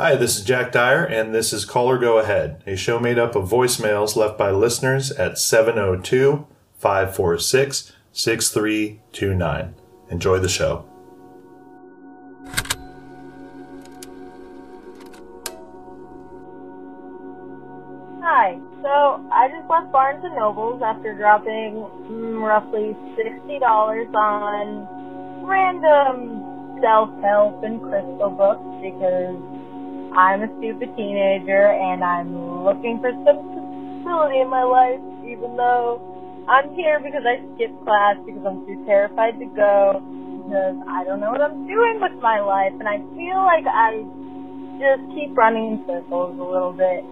Hi, 0.00 0.16
this 0.16 0.38
is 0.38 0.44
Jack 0.46 0.72
Dire, 0.72 1.04
and 1.04 1.34
this 1.34 1.52
is 1.52 1.66
Caller 1.66 1.98
Go 1.98 2.16
Ahead, 2.16 2.62
a 2.66 2.74
show 2.74 2.98
made 2.98 3.18
up 3.18 3.36
of 3.36 3.50
voicemails 3.50 4.16
left 4.16 4.38
by 4.38 4.50
listeners 4.50 5.10
at 5.12 5.36
702 5.36 6.46
546 6.78 7.92
6329. 8.10 9.74
Enjoy 10.08 10.38
the 10.38 10.48
show. 10.48 10.86
Hi. 18.22 18.58
So 18.80 19.28
I 19.30 19.48
just 19.54 19.68
left 19.68 19.92
Barnes 19.92 20.24
Nobles 20.34 20.80
after 20.80 21.14
dropping 21.14 21.74
mm, 22.08 22.40
roughly 22.40 22.96
sixty 23.18 23.58
dollars 23.58 24.08
on 24.14 25.44
random 25.44 26.80
self-help 26.80 27.62
and 27.62 27.82
crystal 27.82 28.30
books 28.30 28.64
because 28.80 29.59
I'm 30.16 30.42
a 30.42 30.48
stupid 30.58 30.94
teenager 30.96 31.70
and 31.70 32.02
I'm 32.04 32.64
looking 32.64 32.98
for 33.00 33.10
some 33.24 33.40
stability 34.02 34.40
in 34.40 34.50
my 34.50 34.64
life, 34.64 35.00
even 35.24 35.56
though 35.56 36.00
I'm 36.48 36.74
here 36.74 36.98
because 37.00 37.22
I 37.22 37.38
skipped 37.54 37.78
class 37.84 38.16
because 38.26 38.42
I'm 38.46 38.66
too 38.66 38.82
terrified 38.86 39.38
to 39.38 39.46
go 39.54 40.02
because 40.44 40.76
I 40.88 41.04
don't 41.04 41.20
know 41.20 41.30
what 41.30 41.40
I'm 41.40 41.66
doing 41.66 42.00
with 42.02 42.18
my 42.22 42.40
life 42.40 42.74
and 42.78 42.88
I 42.88 42.98
feel 43.14 43.38
like 43.44 43.66
I 43.70 44.02
just 44.82 45.02
keep 45.14 45.36
running 45.36 45.78
in 45.78 45.86
circles 45.86 46.38
a 46.38 46.42
little 46.42 46.72
bit. 46.72 47.04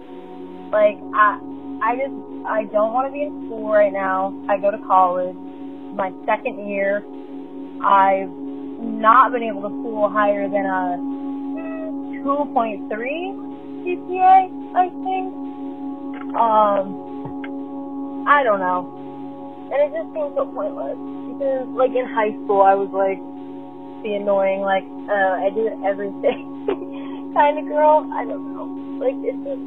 Like 0.71 0.99
I 1.15 1.39
I 1.81 1.95
just 1.95 2.15
I 2.45 2.65
don't 2.67 2.91
want 2.91 3.07
to 3.07 3.13
be 3.13 3.23
in 3.23 3.47
school 3.47 3.71
right 3.71 3.93
now. 3.93 4.35
I 4.49 4.59
go 4.59 4.71
to 4.71 4.81
college. 4.85 5.35
My 5.95 6.11
second 6.25 6.67
year. 6.67 7.03
I've 7.81 8.29
not 8.83 9.31
been 9.31 9.43
able 9.43 9.63
to 9.63 9.69
pull 9.69 10.09
higher 10.09 10.49
than 10.49 10.65
a 10.65 11.08
2.3 12.23 12.89
GPA, 13.85 14.37
I 14.75 14.85
think. 14.89 15.33
Um, 16.35 18.25
I 18.27 18.43
don't 18.43 18.59
know. 18.59 18.85
And 19.71 19.79
it 19.85 19.91
just 19.93 20.09
seems 20.13 20.33
so 20.35 20.45
pointless 20.49 20.97
because, 21.33 21.67
like 21.77 21.93
in 21.93 22.05
high 22.05 22.33
school, 22.43 22.61
I 22.61 22.73
was 22.73 22.89
like 22.89 23.21
the 24.03 24.17
annoying, 24.17 24.61
like 24.61 24.85
uh, 25.09 25.45
I 25.45 25.49
do 25.53 25.69
everything 25.85 27.31
kind 27.37 27.59
of 27.59 27.65
girl. 27.69 28.09
I 28.13 28.25
don't 28.25 28.45
know. 28.53 28.65
Like 28.97 29.17
it's 29.21 29.37
just 29.45 29.63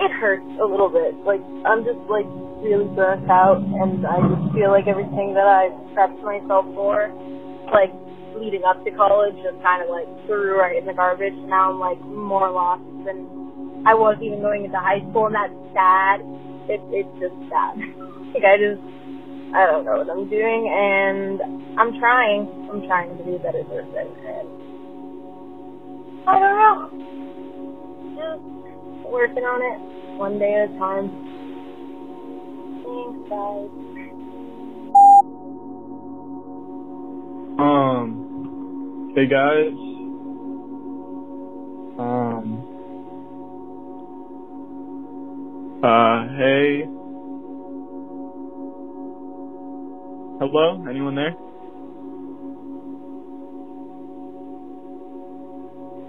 it 0.00 0.10
hurts 0.20 0.46
a 0.60 0.66
little 0.66 0.90
bit. 0.90 1.16
Like 1.24 1.40
I'm 1.64 1.84
just 1.84 2.00
like 2.10 2.26
really 2.60 2.88
burnt 2.92 3.28
out, 3.30 3.62
and 3.62 4.04
I 4.04 4.20
just 4.20 4.52
feel 4.52 4.68
like 4.68 4.86
everything 4.86 5.32
that 5.34 5.48
I 5.48 5.72
prepped 5.96 6.20
myself 6.20 6.66
for, 6.76 7.08
like 7.72 7.92
leading 8.36 8.64
up 8.64 8.82
to 8.84 8.90
college, 8.92 9.34
just 9.42 9.56
kind 9.62 9.82
of 9.82 9.88
like 9.88 10.06
threw 10.26 10.58
right 10.58 10.76
in 10.76 10.86
the 10.86 10.94
garbage. 10.94 11.36
Now 11.46 11.70
I'm 11.72 11.80
like 11.80 12.00
more 12.00 12.50
lost 12.50 12.84
than 13.06 13.84
I 13.86 13.94
was 13.94 14.16
even 14.22 14.40
going 14.40 14.64
into 14.64 14.78
high 14.78 15.00
school, 15.10 15.26
and 15.26 15.36
that's 15.36 15.56
sad. 15.72 16.20
It, 16.68 16.80
it's 16.90 17.14
just 17.20 17.36
sad. 17.52 17.76
like 18.34 18.44
I 18.44 18.56
just 18.56 18.82
I 19.54 19.66
don't 19.70 19.84
know 19.84 20.02
what 20.02 20.10
I'm 20.10 20.26
doing, 20.28 20.66
and 20.66 21.38
I'm 21.78 21.94
trying. 22.00 22.48
I'm 22.70 22.82
trying 22.86 23.16
to 23.16 23.22
be 23.22 23.36
a 23.36 23.42
better 23.42 23.62
person, 23.64 24.08
and 24.24 24.48
I 26.26 26.38
don't 26.40 26.56
know. 26.58 26.90
Just 28.18 28.42
working 29.12 29.44
on 29.44 29.60
it 29.62 29.78
one 30.18 30.38
day 30.38 30.54
at 30.54 30.70
a 30.70 30.78
time. 30.78 31.12
Thanks, 32.82 33.30
guys. 33.30 33.83
Um, 37.58 38.26
hey 39.14 39.28
guys. 39.28 39.76
Um, 41.98 42.66
uh, 45.82 46.26
hey. 46.38 46.90
Hello? 50.40 50.80
Anyone 50.90 51.16
there? 51.16 51.36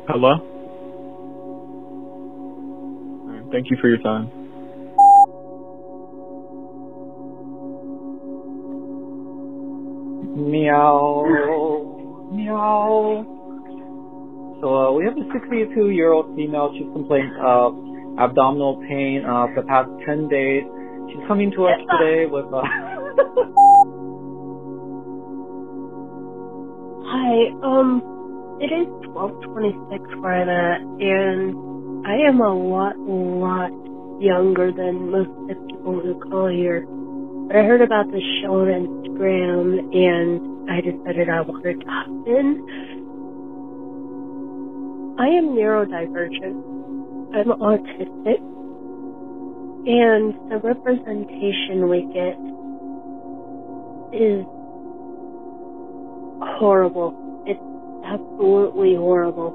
Hello? 0.08 0.36
Alright, 3.28 3.46
thank 3.52 3.68
you 3.72 3.78
for 3.82 3.90
your 3.90 4.00
time. 4.00 4.32
Meow. 10.56 12.32
Meow. 12.32 13.26
So 14.62 14.68
uh, 14.74 14.92
we 14.94 15.04
have 15.04 15.18
a 15.18 15.28
62 15.34 15.90
year 15.90 16.14
old 16.14 16.34
female. 16.36 16.72
She's 16.78 16.88
complaining 16.94 17.36
of 17.44 17.76
abdominal 18.18 18.82
pain 18.88 19.26
uh, 19.26 19.48
for 19.54 19.62
the 19.62 19.68
past 19.68 19.90
10 20.06 20.30
days. 20.30 20.64
She's 21.12 21.20
coming 21.28 21.52
to 21.52 21.68
us 21.68 21.80
today 21.92 22.26
with. 22.26 22.46
Uh, 22.46 22.64
Hi, 27.06 27.52
um, 27.62 28.00
it 28.62 28.72
is 28.72 28.88
1226 29.12 30.08
where 30.24 30.40
I'm 30.40 30.48
at, 30.48 30.82
and 31.04 32.08
I 32.08 32.16
am 32.28 32.40
a 32.40 32.54
lot, 32.56 32.96
lot 32.98 33.72
younger 34.22 34.72
than 34.72 35.12
most 35.12 35.30
of 35.30 35.48
the 35.48 35.56
people 35.68 36.00
who 36.00 36.20
call 36.32 36.48
here. 36.48 36.88
But 37.48 37.58
I 37.58 37.64
heard 37.64 37.82
about 37.82 38.12
this 38.12 38.24
show 38.42 38.62
on 38.62 38.72
Instagram, 38.74 39.86
and 39.94 40.42
I 40.70 40.82
decided 40.82 41.30
I 41.30 41.42
wanted 41.42 41.82
to 41.82 41.88
hop 41.88 42.08
in. 42.28 42.66
I 45.18 45.28
am 45.28 45.56
neurodivergent. 45.56 46.60
I'm 47.36 47.52
autistic. 47.62 48.42
And 49.88 50.34
the 50.50 50.58
representation 50.64 51.88
we 51.88 52.10
get 52.12 52.36
is 54.12 54.44
horrible. 56.58 57.14
It's 57.46 57.62
absolutely 58.04 58.96
horrible. 58.96 59.54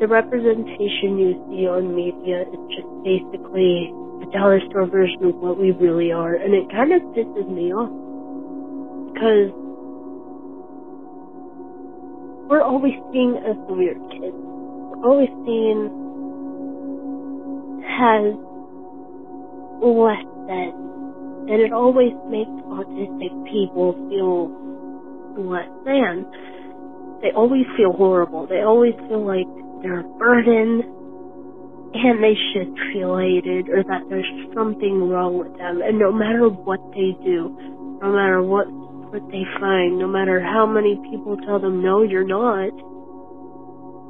The 0.00 0.08
representation 0.08 1.16
you 1.16 1.32
see 1.48 1.66
on 1.68 1.94
media 1.94 2.42
is 2.42 2.60
just 2.74 2.88
basically 3.04 3.94
a 4.20 4.26
dollar 4.32 4.60
store 4.68 4.86
version 4.86 5.24
of 5.24 5.36
what 5.36 5.56
we 5.58 5.70
really 5.70 6.12
are, 6.12 6.34
and 6.34 6.52
it 6.52 6.68
kind 6.70 6.92
of 6.92 7.00
pisses 7.14 7.48
me 7.48 7.72
off. 7.72 7.88
Because 9.14 9.54
we're 12.48 12.62
always 12.62 12.94
seen 13.12 13.36
as 13.42 13.56
the 13.66 13.74
weird 13.74 13.98
kids. 14.10 14.34
We're 14.34 15.02
always 15.04 15.30
seen 15.44 15.90
as 17.96 18.36
less 19.82 20.24
than. 20.46 20.72
And 21.48 21.62
it 21.62 21.72
always 21.72 22.12
makes 22.28 22.50
autistic 22.70 23.32
people 23.50 23.94
feel 24.10 24.50
less 25.42 25.70
than. 25.84 26.26
They 27.22 27.32
always 27.34 27.66
feel 27.76 27.92
horrible. 27.92 28.46
They 28.46 28.62
always 28.62 28.94
feel 29.08 29.24
like 29.26 29.46
they're 29.82 30.00
a 30.00 30.10
burden 30.18 30.82
and 31.94 32.22
they 32.22 32.36
should 32.52 32.74
feel 32.92 33.16
hated 33.18 33.68
or 33.70 33.82
that 33.84 34.04
there's 34.08 34.28
something 34.54 35.08
wrong 35.08 35.38
with 35.38 35.56
them. 35.56 35.80
And 35.82 35.98
no 35.98 36.12
matter 36.12 36.48
what 36.48 36.80
they 36.92 37.16
do, 37.24 37.56
no 38.02 38.12
matter 38.12 38.42
what 38.42 38.66
what 39.16 39.32
they 39.32 39.44
find, 39.58 39.98
no 39.98 40.06
matter 40.06 40.40
how 40.40 40.66
many 40.66 40.96
people 41.10 41.36
tell 41.46 41.58
them 41.58 41.82
no, 41.82 42.02
you're 42.02 42.26
not, 42.26 42.68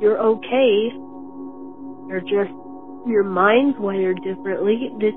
you're 0.02 0.18
okay. 0.18 0.90
You're 2.08 2.20
just 2.20 2.50
your 3.06 3.22
mind's 3.22 3.78
wired 3.78 4.20
differently. 4.22 4.90
This 4.98 5.14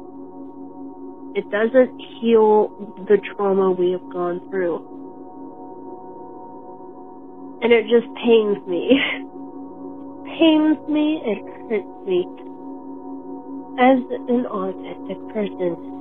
it 1.35 1.49
doesn't 1.49 1.99
heal 2.21 2.69
the 3.07 3.17
trauma 3.33 3.71
we 3.71 3.91
have 3.91 4.05
gone 4.13 4.41
through. 4.49 4.77
And 7.61 7.73
it 7.73 7.83
just 7.89 8.07
pains 8.21 8.57
me. 8.67 8.93
pains 10.37 10.77
me, 10.87 11.21
it 11.25 11.41
hurts 11.65 12.05
me. 12.05 12.25
As 13.81 13.97
an 14.29 14.45
autistic 14.49 15.33
person, 15.33 15.98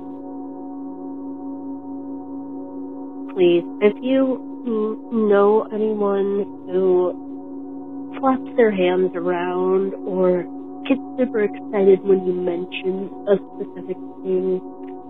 please, 3.39 3.63
if 3.79 3.95
you 4.03 4.35
know 5.15 5.63
anyone 5.71 6.43
who 6.67 7.15
flaps 8.19 8.43
their 8.57 8.69
hands 8.69 9.15
around 9.15 9.93
or 10.03 10.43
gets 10.83 10.99
super 11.15 11.47
excited 11.47 12.03
when 12.03 12.19
you 12.27 12.35
mention 12.35 13.07
a 13.31 13.39
specific 13.55 13.95
thing 14.27 14.59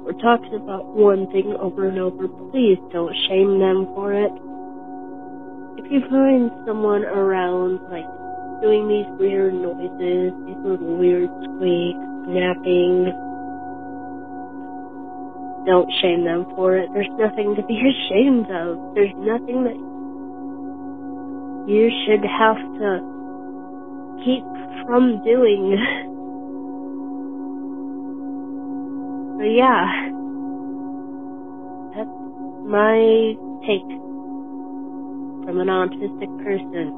or 0.06 0.14
talks 0.22 0.46
about 0.54 0.86
one 0.94 1.26
thing 1.34 1.58
over 1.58 1.90
and 1.90 1.98
over, 1.98 2.30
please 2.54 2.78
don't 2.94 3.18
shame 3.26 3.58
them 3.58 3.90
for 3.98 4.14
it. 4.14 4.30
If 5.82 5.90
you 5.90 6.06
find 6.06 6.54
someone 6.70 7.06
around, 7.06 7.82
like, 7.90 8.06
doing 8.62 8.86
these 8.86 9.10
weird 9.18 9.58
noises, 9.58 10.38
these 10.46 10.62
little 10.62 11.02
weird 11.02 11.34
squeaks, 11.50 12.06
napping, 12.30 13.10
don't 15.70 15.90
shame 16.02 16.26
them 16.26 16.48
for 16.56 16.78
it. 16.78 16.92
There's 16.94 17.10
nothing 17.18 17.56
to 17.58 17.64
be 17.66 17.80
ashamed 18.12 18.50
of. 18.52 18.80
There's 18.96 19.14
nothing 19.18 19.66
that 19.66 19.78
you 21.66 21.92
should 22.06 22.24
have 22.26 22.58
to 22.80 23.04
keep 24.24 24.46
from 24.86 25.20
doing. 25.24 25.78
but 29.38 29.46
yeah, 29.46 29.88
that's 31.96 32.12
my 32.64 33.38
take 33.68 33.86
from 35.44 35.60
an 35.60 35.68
autistic 35.68 36.30
person. 36.38 36.94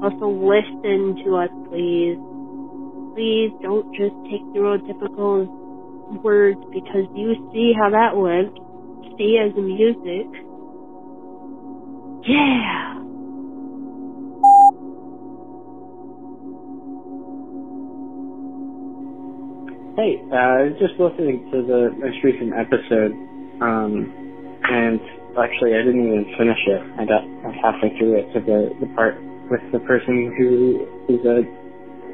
Also 0.00 0.28
listen 0.28 1.16
to 1.24 1.36
us, 1.36 1.50
please. 1.70 2.18
Please 3.14 3.52
don't 3.62 3.86
just 3.96 4.16
take 4.30 4.44
neurotypical 4.56 5.50
words 6.22 6.58
because 6.72 7.06
you 7.14 7.34
see 7.52 7.72
how 7.76 7.90
that 7.90 8.16
went. 8.16 8.52
See 9.18 9.38
as 9.38 9.54
music. 9.56 10.28
Yeah. 12.26 12.94
Hey, 19.98 20.22
uh, 20.30 20.36
I 20.36 20.62
was 20.70 20.78
just 20.78 20.94
listening 21.00 21.42
to 21.50 21.66
the 21.66 21.90
most 21.98 22.22
recent 22.22 22.54
episode, 22.54 23.10
um, 23.58 24.06
and 24.62 25.00
actually 25.34 25.74
I 25.74 25.82
didn't 25.82 26.06
even 26.06 26.24
finish 26.38 26.62
it. 26.70 26.82
I 26.98 27.04
got 27.04 27.26
halfway 27.58 27.90
through 27.98 28.14
it 28.22 28.32
to 28.34 28.40
the, 28.40 28.70
the 28.78 28.86
part 28.94 29.18
with 29.50 29.60
the 29.72 29.80
person 29.80 30.30
who 30.38 30.86
is 31.10 31.18
a 31.26 31.42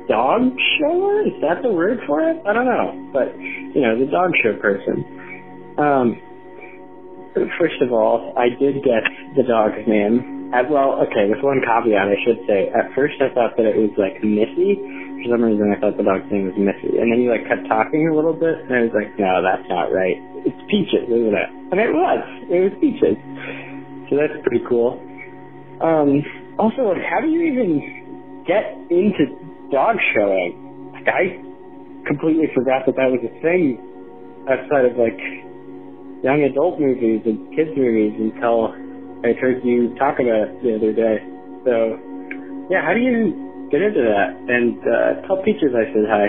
dog 0.08 0.54
shower? 0.78 1.22
Is 1.26 1.36
that 1.42 1.62
the 1.62 1.72
word 1.72 1.98
for 2.06 2.20
it? 2.20 2.42
I 2.46 2.52
don't 2.52 2.66
know. 2.66 3.10
But, 3.12 3.36
you 3.38 3.82
know, 3.82 3.98
the 3.98 4.10
dog 4.10 4.32
show 4.42 4.54
person. 4.60 5.04
Um, 5.78 6.20
first 7.58 7.80
of 7.82 7.92
all, 7.92 8.32
I 8.36 8.48
did 8.48 8.84
get 8.84 9.02
the 9.36 9.42
dog's 9.42 9.86
name. 9.86 10.52
Uh, 10.54 10.62
well, 10.70 11.02
okay, 11.08 11.26
with 11.28 11.42
one 11.42 11.60
caveat 11.64 12.08
I 12.08 12.18
should 12.22 12.38
say. 12.46 12.70
At 12.70 12.94
first 12.94 13.18
I 13.18 13.32
thought 13.34 13.56
that 13.56 13.66
it 13.66 13.76
was 13.76 13.90
like 13.98 14.22
Missy 14.22 14.78
for 15.24 15.32
some 15.32 15.42
reason 15.42 15.72
I 15.72 15.80
thought 15.80 15.96
the 15.96 16.04
dog's 16.04 16.28
name 16.30 16.52
was 16.52 16.58
Missy. 16.60 17.00
And 17.00 17.08
then 17.08 17.24
you 17.24 17.32
like 17.32 17.48
kept 17.48 17.64
talking 17.66 18.08
a 18.08 18.14
little 18.14 18.36
bit 18.36 18.60
and 18.60 18.72
I 18.72 18.80
was 18.84 18.92
like, 18.92 19.16
no, 19.18 19.40
that's 19.40 19.64
not 19.72 19.88
right. 19.88 20.20
It's 20.44 20.60
Peaches, 20.68 21.08
isn't 21.08 21.32
it? 21.32 21.48
And 21.72 21.80
it 21.80 21.90
was. 21.90 22.20
It 22.52 22.60
was 22.60 22.74
Peaches. 22.76 23.16
So 24.12 24.20
that's 24.20 24.36
pretty 24.44 24.62
cool. 24.68 25.00
Um, 25.80 26.20
also, 26.60 26.92
like, 26.92 27.02
how 27.08 27.24
do 27.24 27.28
you 27.32 27.40
even 27.48 28.44
get 28.44 28.76
into 28.92 29.32
dog 29.74 29.98
showing? 30.14 30.54
Like, 30.94 31.08
I 31.10 31.22
completely 32.06 32.46
forgot 32.54 32.86
that 32.86 32.94
that 32.94 33.10
was 33.10 33.18
a 33.26 33.34
thing 33.42 33.82
outside 34.46 34.86
of 34.86 34.94
like 34.94 35.18
young 36.22 36.46
adult 36.46 36.78
movies 36.78 37.26
and 37.26 37.42
kids 37.58 37.74
movies 37.74 38.14
until 38.14 38.70
I 39.26 39.34
heard 39.34 39.66
you 39.66 39.90
talk 39.98 40.22
about 40.22 40.54
it 40.54 40.62
the 40.62 40.78
other 40.78 40.92
day. 40.94 41.18
So, 41.66 41.98
yeah, 42.70 42.86
how 42.86 42.94
do 42.94 43.00
you 43.00 43.44
get 43.74 43.82
into 43.82 44.02
that. 44.02 44.38
And 44.48 44.78
uh, 44.86 45.26
tell 45.26 45.42
Peaches 45.42 45.74
I 45.74 45.90
said 45.92 46.06
hi. 46.06 46.28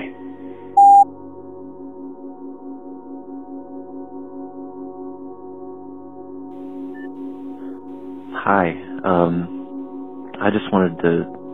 Hi. 8.33 8.69
Um, 9.03 10.31
I 10.41 10.50
just 10.50 10.71
wanted 10.71 10.98
to 11.01 11.44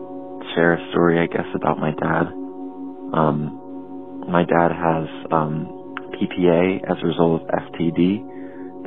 share 0.54 0.74
a 0.74 0.90
story, 0.90 1.18
I 1.20 1.26
guess, 1.26 1.46
about 1.54 1.78
my 1.78 1.92
dad. 1.92 2.26
Um, 3.14 3.72
my 4.28 4.44
dad 4.44 4.72
has 4.72 5.08
um, 5.32 5.68
PPA 6.14 6.80
as 6.90 6.98
a 7.02 7.06
result 7.06 7.42
of 7.42 7.48
FTD, 7.48 8.40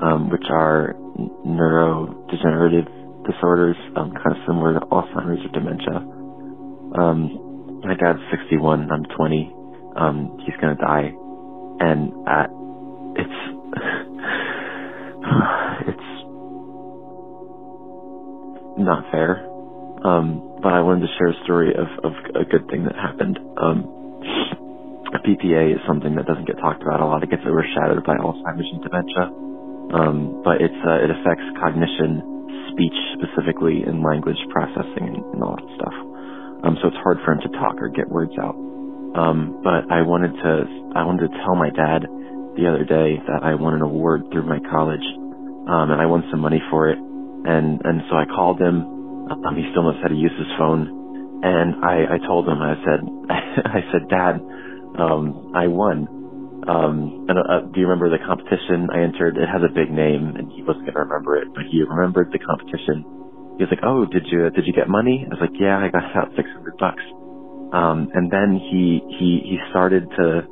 um, 0.03 0.29
which 0.31 0.45
are 0.49 0.95
neurodegenerative 1.45 2.87
disorders, 3.31 3.77
um, 3.97 4.11
kind 4.11 4.31
of 4.31 4.37
similar 4.47 4.73
to 4.79 4.85
Alzheimer's 4.87 5.45
or 5.45 5.49
dementia. 5.53 6.05
Um, 6.99 7.81
my 7.83 7.95
dad's 7.95 8.19
61. 8.31 8.91
I'm 8.91 9.05
20. 9.05 9.53
Um, 9.97 10.37
he's 10.45 10.55
gonna 10.61 10.75
die, 10.75 11.11
and 11.81 12.13
uh, 12.27 12.47
it's 13.15 13.39
it's 15.89 16.25
not 18.79 19.05
fair. 19.11 19.45
Um, 20.05 20.54
but 20.65 20.73
I 20.73 20.81
wanted 20.81 21.05
to 21.05 21.13
share 21.21 21.29
a 21.29 21.43
story 21.45 21.69
of, 21.77 21.85
of 22.01 22.13
a 22.41 22.45
good 22.49 22.65
thing 22.73 22.89
that 22.89 22.97
happened. 22.97 23.37
Um, 23.61 23.85
PPA 25.13 25.73
is 25.77 25.81
something 25.87 26.15
that 26.15 26.25
doesn't 26.25 26.45
get 26.49 26.57
talked 26.57 26.81
about 26.81 27.01
a 27.01 27.05
lot. 27.05 27.21
It 27.21 27.29
gets 27.29 27.45
overshadowed 27.45 28.05
by 28.05 28.17
Alzheimer's 28.17 28.69
and 28.73 28.81
dementia. 28.81 29.25
Um, 29.93 30.41
but 30.43 30.61
it's 30.61 30.81
uh, 30.85 31.05
it 31.05 31.09
affects 31.13 31.45
cognition, 31.61 32.21
speech 32.73 32.97
specifically, 33.17 33.85
and 33.85 34.01
language 34.01 34.41
processing 34.49 35.05
and, 35.05 35.21
and 35.37 35.41
all 35.45 35.53
that 35.57 35.69
stuff. 35.77 35.95
Um, 36.65 36.77
so 36.81 36.89
it's 36.89 37.01
hard 37.05 37.21
for 37.25 37.33
him 37.37 37.41
to 37.45 37.49
talk 37.61 37.77
or 37.77 37.89
get 37.89 38.09
words 38.09 38.33
out. 38.41 38.57
Um, 38.57 39.61
but 39.63 39.85
I 39.93 40.01
wanted 40.01 40.33
to, 40.33 40.53
I 40.97 41.05
wanted 41.05 41.29
to 41.29 41.37
tell 41.45 41.55
my 41.55 41.69
dad 41.69 42.09
the 42.57 42.65
other 42.69 42.85
day 42.85 43.21
that 43.29 43.45
I 43.45 43.55
won 43.55 43.75
an 43.75 43.81
award 43.81 44.25
through 44.33 44.49
my 44.49 44.59
college, 44.69 45.05
um, 45.69 45.93
and 45.93 46.01
I 46.01 46.05
won 46.05 46.25
some 46.31 46.41
money 46.41 46.61
for 46.69 46.89
it. 46.89 46.97
And, 46.97 47.81
and 47.85 48.01
so 48.09 48.17
I 48.17 48.25
called 48.25 48.59
him. 48.61 48.94
Um, 49.29 49.55
he 49.55 49.65
still 49.71 49.83
knows 49.83 49.97
how 50.01 50.09
to 50.09 50.15
use 50.15 50.33
his 50.37 50.47
phone. 50.57 50.91
And 51.43 51.75
I, 51.81 52.15
I 52.15 52.27
told 52.27 52.47
him, 52.47 52.61
I 52.61 52.75
said, 52.85 53.01
I 53.29 53.81
said, 53.91 54.07
Dad, 54.09 54.41
um, 54.97 55.49
I 55.53 55.67
won. 55.67 56.09
Um, 56.67 57.13
and 57.27 57.37
uh, 57.39 57.61
do 57.73 57.79
you 57.79 57.87
remember 57.87 58.09
the 58.09 58.23
competition 58.25 58.89
I 58.93 59.03
entered? 59.03 59.37
It 59.37 59.47
has 59.47 59.61
a 59.63 59.73
big 59.73 59.91
name, 59.91 60.33
and 60.37 60.51
he 60.55 60.63
wasn't 60.67 60.87
to 60.87 60.93
remember 60.99 61.37
it, 61.37 61.49
but 61.55 61.65
he 61.71 61.83
remembered 61.83 62.29
the 62.31 62.39
competition 62.39 63.03
he 63.57 63.63
was 63.63 63.71
like, 63.71 63.83
"Oh, 63.83 64.05
did 64.05 64.27
you 64.31 64.49
did 64.51 64.65
you 64.67 64.73
get 64.73 64.89
money?" 64.89 65.25
I 65.25 65.33
was 65.33 65.41
like, 65.41 65.59
"Yeah, 65.59 65.77
I 65.77 65.89
got 65.89 66.15
out 66.15 66.31
six 66.35 66.49
hundred 66.53 66.75
bucks." 66.79 67.03
Um, 67.71 68.09
and 68.13 68.31
then 68.31 68.59
he 68.71 69.03
he 69.09 69.41
he 69.45 69.57
started 69.69 70.09
to 70.17 70.49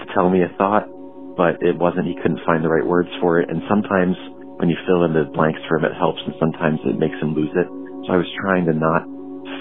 to 0.00 0.06
tell 0.14 0.30
me 0.30 0.42
a 0.42 0.52
thought, 0.58 0.88
but 1.36 1.62
it 1.62 1.78
wasn't. 1.78 2.06
He 2.08 2.16
couldn't 2.16 2.44
find 2.46 2.64
the 2.64 2.70
right 2.70 2.86
words 2.86 3.10
for 3.20 3.40
it. 3.40 3.50
And 3.50 3.62
sometimes 3.68 4.16
when 4.58 4.70
you 4.70 4.76
fill 4.86 5.04
in 5.04 5.14
the 5.14 5.30
blanks 5.34 5.60
for 5.68 5.78
him, 5.78 5.86
it 5.86 5.94
helps, 5.98 6.22
and 6.26 6.34
sometimes 6.40 6.80
it 6.84 6.98
makes 6.98 7.18
him 7.20 7.34
lose 7.34 7.52
it. 7.56 7.68
So 8.06 8.14
I 8.14 8.18
was 8.18 8.30
trying 8.40 8.66
to 8.66 8.74
not 8.74 9.04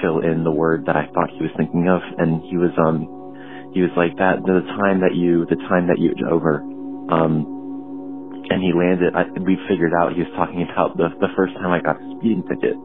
fill 0.01 0.19
in 0.19 0.43
the 0.43 0.51
word 0.51 0.85
that 0.88 0.95
I 0.97 1.07
thought 1.13 1.31
he 1.38 1.43
was 1.43 1.53
thinking 1.57 1.88
of, 1.89 2.01
and 2.17 2.41
he 2.49 2.57
was 2.57 2.71
um 2.77 3.09
he 3.73 3.81
was 3.81 3.91
like 3.97 4.17
that 4.17 4.43
the 4.43 4.61
time 4.81 5.01
that 5.01 5.15
you 5.15 5.45
the 5.49 5.57
time 5.69 5.88
that 5.88 5.99
you 5.99 6.13
over 6.31 6.61
um 7.09 7.47
and 8.49 8.61
he 8.63 8.73
landed. 8.73 9.13
I, 9.15 9.25
we 9.39 9.57
figured 9.69 9.93
out 9.93 10.13
he 10.13 10.21
was 10.21 10.33
talking 10.35 10.63
about 10.63 10.97
the 10.97 11.09
the 11.19 11.29
first 11.38 11.53
time 11.55 11.71
I 11.71 11.81
got 11.81 11.97
a 11.97 12.05
speeding 12.17 12.43
ticket, 12.49 12.77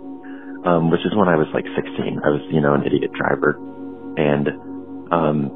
um, 0.65 0.91
which 0.91 1.05
is 1.07 1.15
when 1.17 1.29
I 1.29 1.37
was 1.37 1.49
like 1.55 1.67
16. 1.77 2.21
I 2.25 2.31
was, 2.31 2.43
you 2.51 2.61
know, 2.61 2.75
an 2.75 2.85
idiot 2.87 3.13
driver, 3.13 3.61
and 4.17 4.49
um, 5.13 5.53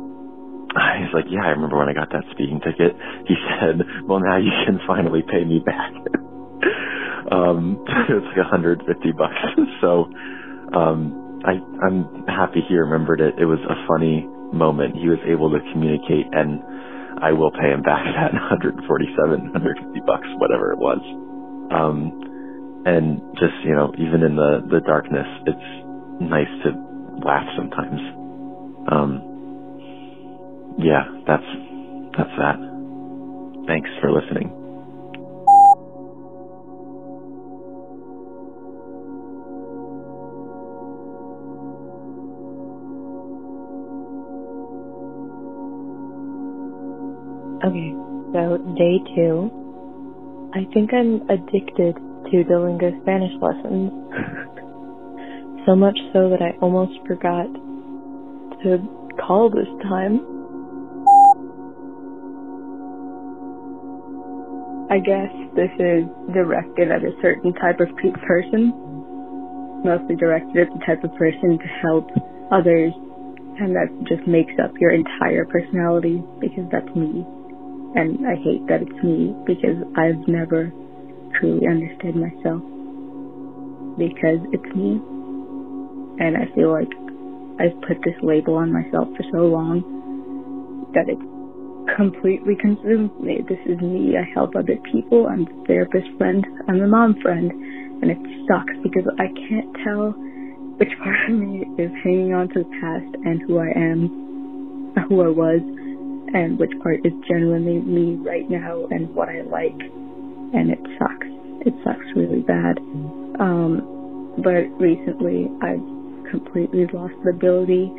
he's 1.00 1.14
like, 1.14 1.26
"Yeah, 1.30 1.44
I 1.44 1.50
remember 1.56 1.78
when 1.78 1.88
I 1.88 1.94
got 1.94 2.10
that 2.12 2.24
speeding 2.32 2.60
ticket." 2.60 2.96
He 3.26 3.36
said, 3.60 3.82
"Well, 4.08 4.20
now 4.20 4.38
you 4.38 4.52
can 4.66 4.80
finally 4.86 5.22
pay 5.26 5.44
me 5.44 5.60
back." 5.64 5.92
um, 7.30 7.80
it 7.86 8.12
was 8.14 8.24
like 8.28 8.38
150 8.52 9.12
bucks. 9.12 9.34
so, 9.82 10.06
um, 10.72 11.16
I 11.44 11.62
I'm 11.84 12.10
happy 12.26 12.62
he 12.68 12.76
remembered 12.76 13.20
it. 13.20 13.36
It 13.38 13.46
was 13.46 13.60
a 13.68 13.76
funny 13.88 14.30
moment. 14.52 14.96
He 14.96 15.08
was 15.08 15.20
able 15.26 15.50
to 15.52 15.60
communicate 15.72 16.28
and 16.32 16.62
I 17.18 17.32
will 17.32 17.52
pay 17.52 17.70
him 17.72 17.82
back 17.82 18.04
that 18.16 18.32
147, 18.34 19.42
150 19.52 20.00
bucks, 20.06 20.28
whatever 20.36 20.72
it 20.72 20.78
was. 20.78 21.00
Um, 21.70 22.14
and 22.84 23.22
just, 23.38 23.54
you 23.64 23.74
know, 23.74 23.92
even 23.98 24.22
in 24.24 24.36
the, 24.36 24.62
the 24.70 24.80
darkness, 24.86 25.26
it's 25.46 25.60
nice 26.20 26.48
to 26.64 26.72
laugh 27.24 27.46
sometimes. 27.56 28.00
Um, 28.90 29.24
yeah, 30.78 31.04
that's, 31.26 31.44
that's 32.18 32.30
that. 32.38 32.58
Thanks 33.66 33.90
for 34.00 34.12
listening. 34.12 34.59
So 48.32 48.58
day 48.78 48.98
two. 49.14 49.50
I 50.54 50.66
think 50.74 50.92
I'm 50.92 51.22
addicted 51.30 51.94
to 52.30 52.44
Duolingo 52.44 52.90
Spanish 53.02 53.34
lessons. 53.40 53.90
so 55.66 55.76
much 55.76 55.98
so 56.12 56.30
that 56.30 56.42
I 56.42 56.56
almost 56.60 56.92
forgot 57.06 57.46
to 58.62 58.78
call 59.18 59.50
this 59.50 59.68
time. 59.82 60.20
I 64.90 64.98
guess 64.98 65.30
this 65.54 65.70
is 65.78 66.04
directed 66.34 66.90
at 66.90 67.04
a 67.04 67.14
certain 67.22 67.52
type 67.54 67.78
of 67.78 67.88
person. 68.26 68.74
Mostly 69.84 70.16
directed 70.16 70.66
at 70.66 70.72
the 70.74 70.82
type 70.84 71.04
of 71.04 71.14
person 71.14 71.58
to 71.58 71.68
help 71.82 72.10
others, 72.50 72.92
and 73.58 73.74
that 73.76 73.86
just 74.08 74.26
makes 74.26 74.52
up 74.62 74.72
your 74.80 74.90
entire 74.90 75.44
personality 75.46 76.22
because 76.40 76.66
that's 76.72 76.90
me. 76.96 77.24
And 77.94 78.26
I 78.26 78.36
hate 78.36 78.66
that 78.68 78.82
it's 78.82 79.02
me 79.02 79.34
because 79.46 79.82
I've 79.96 80.28
never 80.28 80.72
truly 81.38 81.66
understood 81.66 82.14
myself 82.14 82.62
because 83.98 84.40
it's 84.52 84.70
me. 84.76 85.02
And 86.22 86.36
I 86.36 86.46
feel 86.54 86.70
like 86.70 86.90
I've 87.58 87.76
put 87.82 87.98
this 88.04 88.14
label 88.22 88.54
on 88.54 88.72
myself 88.72 89.08
for 89.16 89.24
so 89.32 89.50
long 89.50 89.82
that 90.94 91.08
it's 91.08 91.96
completely 91.96 92.54
consumed 92.60 93.10
me. 93.20 93.42
This 93.48 93.60
is 93.66 93.80
me. 93.80 94.14
I 94.16 94.24
help 94.34 94.54
other 94.54 94.76
people. 94.92 95.26
I'm 95.26 95.44
the 95.44 95.64
therapist 95.66 96.06
friend. 96.18 96.46
I'm 96.68 96.78
the 96.78 96.86
mom 96.86 97.16
friend. 97.20 97.50
And 97.50 98.10
it 98.10 98.18
sucks 98.46 98.72
because 98.82 99.04
I 99.18 99.26
can't 99.48 99.74
tell 99.84 100.14
which 100.78 100.92
part 101.02 101.16
of 101.28 101.36
me 101.36 101.66
is 101.76 101.90
hanging 102.02 102.32
on 102.32 102.48
to 102.50 102.64
the 102.64 102.70
past 102.80 103.12
and 103.24 103.42
who 103.42 103.58
I 103.58 103.68
am, 103.76 104.94
who 105.08 105.20
I 105.20 105.28
was, 105.28 105.60
and 106.34 106.58
which 106.58 106.72
part 106.82 107.04
is 107.04 107.12
genuinely 107.28 107.80
me 107.80 108.16
right 108.22 108.48
now 108.48 108.86
and 108.90 109.14
what 109.14 109.28
I 109.28 109.42
like. 109.42 109.78
And 110.54 110.70
it 110.70 110.80
sucks. 110.98 111.26
It 111.66 111.74
sucks 111.84 112.06
really 112.16 112.40
bad. 112.40 112.78
Um, 113.38 114.34
but 114.38 114.68
recently 114.80 115.48
I've 115.62 115.82
completely 116.30 116.86
lost 116.92 117.14
the 117.24 117.30
ability 117.30 117.90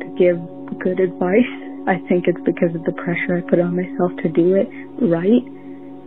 to 0.00 0.06
give 0.18 0.38
good 0.80 1.00
advice. 1.00 1.52
I 1.86 1.98
think 2.08 2.26
it's 2.26 2.40
because 2.44 2.74
of 2.74 2.84
the 2.84 2.92
pressure 2.92 3.38
I 3.38 3.40
put 3.48 3.60
on 3.60 3.76
myself 3.76 4.12
to 4.22 4.28
do 4.28 4.54
it 4.54 4.68
right. 5.02 5.44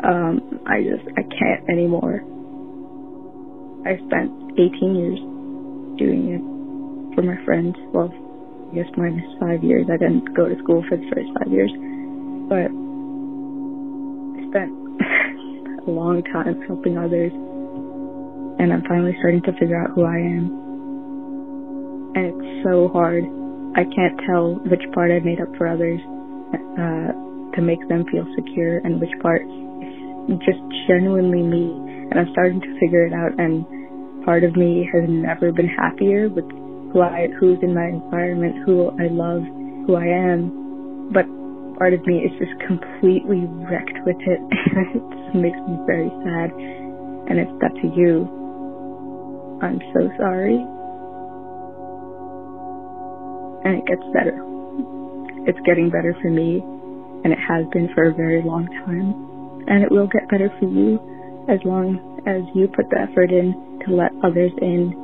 Um, 0.04 0.62
I 0.68 0.82
just, 0.84 1.08
I 1.18 1.24
can't 1.24 1.70
anymore. 1.70 2.22
I 3.86 3.98
spent 4.08 4.32
18 4.58 4.96
years 4.96 5.20
doing 6.00 6.24
it 6.34 7.16
for 7.16 7.22
my 7.22 7.38
friends. 7.46 7.76
Well, 7.94 8.10
guess 8.76 8.92
minus 8.98 9.24
five 9.40 9.64
years. 9.64 9.88
I 9.88 9.96
didn't 9.96 10.36
go 10.36 10.52
to 10.52 10.56
school 10.60 10.84
for 10.88 10.98
the 11.00 11.08
first 11.16 11.32
five 11.40 11.48
years. 11.48 11.72
But 12.52 12.68
I 12.68 14.44
spent 14.52 14.76
a 15.88 15.92
long 15.92 16.22
time 16.32 16.60
helping 16.68 17.00
others. 17.00 17.32
And 18.60 18.72
I'm 18.72 18.84
finally 18.84 19.16
starting 19.20 19.42
to 19.48 19.54
figure 19.56 19.80
out 19.80 19.96
who 19.96 20.04
I 20.04 20.20
am. 20.20 20.46
And 22.20 22.26
it's 22.36 22.64
so 22.68 22.92
hard. 22.92 23.24
I 23.76 23.84
can't 23.84 24.20
tell 24.28 24.60
which 24.68 24.84
part 24.94 25.12
I 25.12 25.20
made 25.20 25.40
up 25.40 25.52
for 25.56 25.68
others 25.68 26.00
uh, 26.56 27.12
to 27.56 27.60
make 27.64 27.80
them 27.88 28.04
feel 28.12 28.28
secure 28.36 28.80
and 28.84 29.00
which 29.00 29.12
part 29.24 29.44
is 29.44 30.40
just 30.44 30.60
genuinely 30.88 31.44
me. 31.44 31.72
And 32.12 32.20
I'm 32.20 32.32
starting 32.32 32.60
to 32.60 32.72
figure 32.80 33.08
it 33.08 33.14
out 33.14 33.36
and 33.40 33.66
part 34.24 34.44
of 34.44 34.56
me 34.56 34.88
has 34.92 35.04
never 35.08 35.52
been 35.52 35.68
happier 35.68 36.30
with 36.30 36.46
who 36.96 37.02
I, 37.02 37.28
who's 37.38 37.60
in 37.62 37.76
my 37.76 37.92
environment, 37.92 38.56
who 38.64 38.88
I 38.96 39.12
love, 39.12 39.44
who 39.84 40.00
I 40.00 40.08
am. 40.08 41.12
But 41.12 41.28
part 41.76 41.92
of 41.92 42.00
me 42.08 42.24
is 42.24 42.32
just 42.40 42.56
completely 42.64 43.44
wrecked 43.68 44.00
with 44.08 44.16
it. 44.24 44.40
it 44.96 45.04
just 45.04 45.36
makes 45.36 45.60
me 45.68 45.76
very 45.84 46.08
sad. 46.24 46.56
And 47.28 47.36
it's 47.36 47.52
if 47.52 47.60
that's 47.60 47.84
you, 48.00 48.24
I'm 49.60 49.84
so 49.92 50.08
sorry. 50.16 50.56
And 53.68 53.76
it 53.76 53.86
gets 53.92 54.08
better. 54.16 54.40
It's 55.52 55.60
getting 55.68 55.92
better 55.92 56.16
for 56.24 56.32
me, 56.32 56.64
and 57.28 57.34
it 57.36 57.40
has 57.44 57.68
been 57.76 57.92
for 57.94 58.08
a 58.08 58.14
very 58.16 58.42
long 58.42 58.72
time. 58.88 59.68
And 59.68 59.84
it 59.84 59.92
will 59.92 60.08
get 60.08 60.30
better 60.30 60.48
for 60.64 60.70
you 60.72 60.96
as 61.52 61.60
long 61.66 62.00
as 62.24 62.40
you 62.56 62.70
put 62.72 62.88
the 62.90 63.04
effort 63.04 63.36
in 63.36 63.52
to 63.84 63.92
let 63.92 64.16
others 64.24 64.54
in 64.62 64.96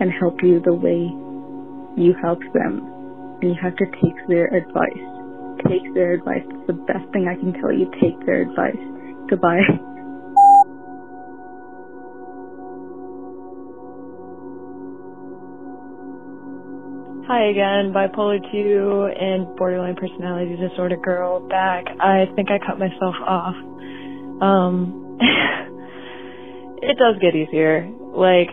and 0.00 0.10
help 0.10 0.42
you 0.42 0.58
the 0.58 0.74
way 0.74 1.14
you 1.96 2.14
help 2.22 2.40
them. 2.52 2.80
And 3.42 3.50
you 3.50 3.56
have 3.60 3.76
to 3.76 3.86
take 4.02 4.16
their 4.28 4.46
advice. 4.48 5.04
Take 5.68 5.94
their 5.94 6.12
advice. 6.12 6.44
It's 6.44 6.66
the 6.68 6.78
best 6.86 7.04
thing 7.12 7.28
I 7.28 7.34
can 7.34 7.52
tell 7.60 7.72
you. 7.72 7.90
Take 8.00 8.24
their 8.26 8.42
advice. 8.42 8.76
Goodbye. 9.28 9.64
Hi 17.26 17.50
again, 17.50 17.92
bipolar 17.92 18.38
2 18.52 19.10
and 19.18 19.56
borderline 19.56 19.96
personality 19.96 20.54
disorder 20.54 20.96
girl 20.96 21.40
back. 21.48 21.84
I 21.98 22.26
think 22.36 22.50
I 22.52 22.58
cut 22.64 22.78
myself 22.78 23.16
off. 23.26 23.56
Um, 24.40 25.18
it 26.82 26.96
does 26.96 27.16
get 27.20 27.34
easier. 27.34 27.90
Like, 28.14 28.50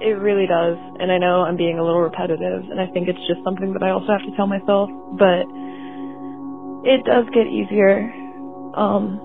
it 0.00 0.16
really 0.18 0.46
does. 0.46 0.76
And 0.98 1.12
I 1.12 1.18
know 1.18 1.42
I'm 1.42 1.56
being 1.56 1.78
a 1.78 1.84
little 1.84 2.00
repetitive, 2.00 2.64
and 2.70 2.80
I 2.80 2.86
think 2.92 3.08
it's 3.08 3.20
just 3.28 3.44
something 3.44 3.72
that 3.74 3.82
I 3.82 3.90
also 3.90 4.08
have 4.08 4.24
to 4.24 4.32
tell 4.36 4.46
myself, 4.46 4.90
but 5.18 5.44
it 6.88 7.04
does 7.04 7.26
get 7.34 7.46
easier. 7.46 8.12
Um, 8.74 9.20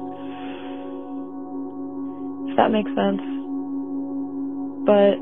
if 2.50 2.58
that 2.58 2.72
makes 2.72 2.92
sense. 2.92 3.22
But 4.86 5.20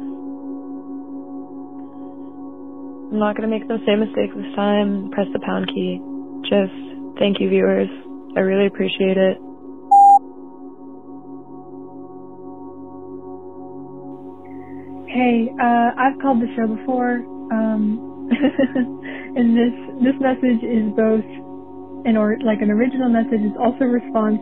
I'm 3.13 3.19
not 3.19 3.37
going 3.37 3.47
to 3.47 3.53
make 3.53 3.67
those 3.67 3.81
same 3.85 3.99
mistakes 4.01 4.33
this 4.35 4.55
time. 4.55 5.09
Press 5.11 5.27
the 5.33 5.39
pound 5.39 5.67
key. 5.69 6.01
Just 6.49 6.73
thank 7.19 7.39
you, 7.39 7.49
viewers. 7.49 7.89
I 8.35 8.41
really 8.41 8.65
appreciate 8.67 9.17
it. 9.17 9.37
Hey, 15.13 15.45
uh, 15.61 15.93
I've 15.93 16.17
called 16.25 16.41
the 16.41 16.49
show 16.57 16.65
before, 16.65 17.21
um, 17.53 18.01
and 19.37 19.53
this 19.53 19.77
this 20.01 20.17
message 20.17 20.65
is 20.65 20.89
both 20.97 21.21
an 22.09 22.17
or 22.17 22.41
like 22.41 22.65
an 22.65 22.73
original 22.73 23.13
message, 23.13 23.45
is 23.45 23.53
also 23.61 23.85
a 23.85 23.93
response 23.93 24.41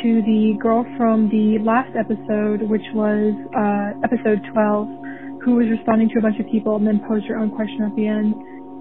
to 0.00 0.24
the 0.24 0.56
girl 0.64 0.88
from 0.96 1.28
the 1.28 1.60
last 1.60 1.92
episode, 1.92 2.64
which 2.72 2.88
was 2.96 3.36
uh, 3.52 4.00
episode 4.00 4.40
12, 4.48 5.44
who 5.44 5.60
was 5.60 5.68
responding 5.68 6.08
to 6.08 6.16
a 6.16 6.24
bunch 6.24 6.40
of 6.40 6.48
people 6.48 6.80
and 6.80 6.88
then 6.88 7.04
posed 7.04 7.28
her 7.28 7.36
own 7.36 7.52
question 7.52 7.84
at 7.84 7.92
the 7.92 8.08
end. 8.08 8.32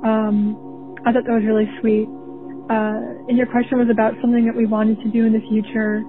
Um, 0.08 0.96
I 1.04 1.12
thought 1.12 1.28
that 1.28 1.36
was 1.36 1.44
really 1.44 1.68
sweet. 1.84 2.08
Uh, 2.72 3.28
and 3.28 3.36
your 3.36 3.52
question 3.52 3.84
was 3.84 3.92
about 3.92 4.16
something 4.24 4.48
that 4.48 4.56
we 4.56 4.64
wanted 4.64 5.04
to 5.04 5.12
do 5.12 5.28
in 5.28 5.36
the 5.36 5.44
future 5.52 6.08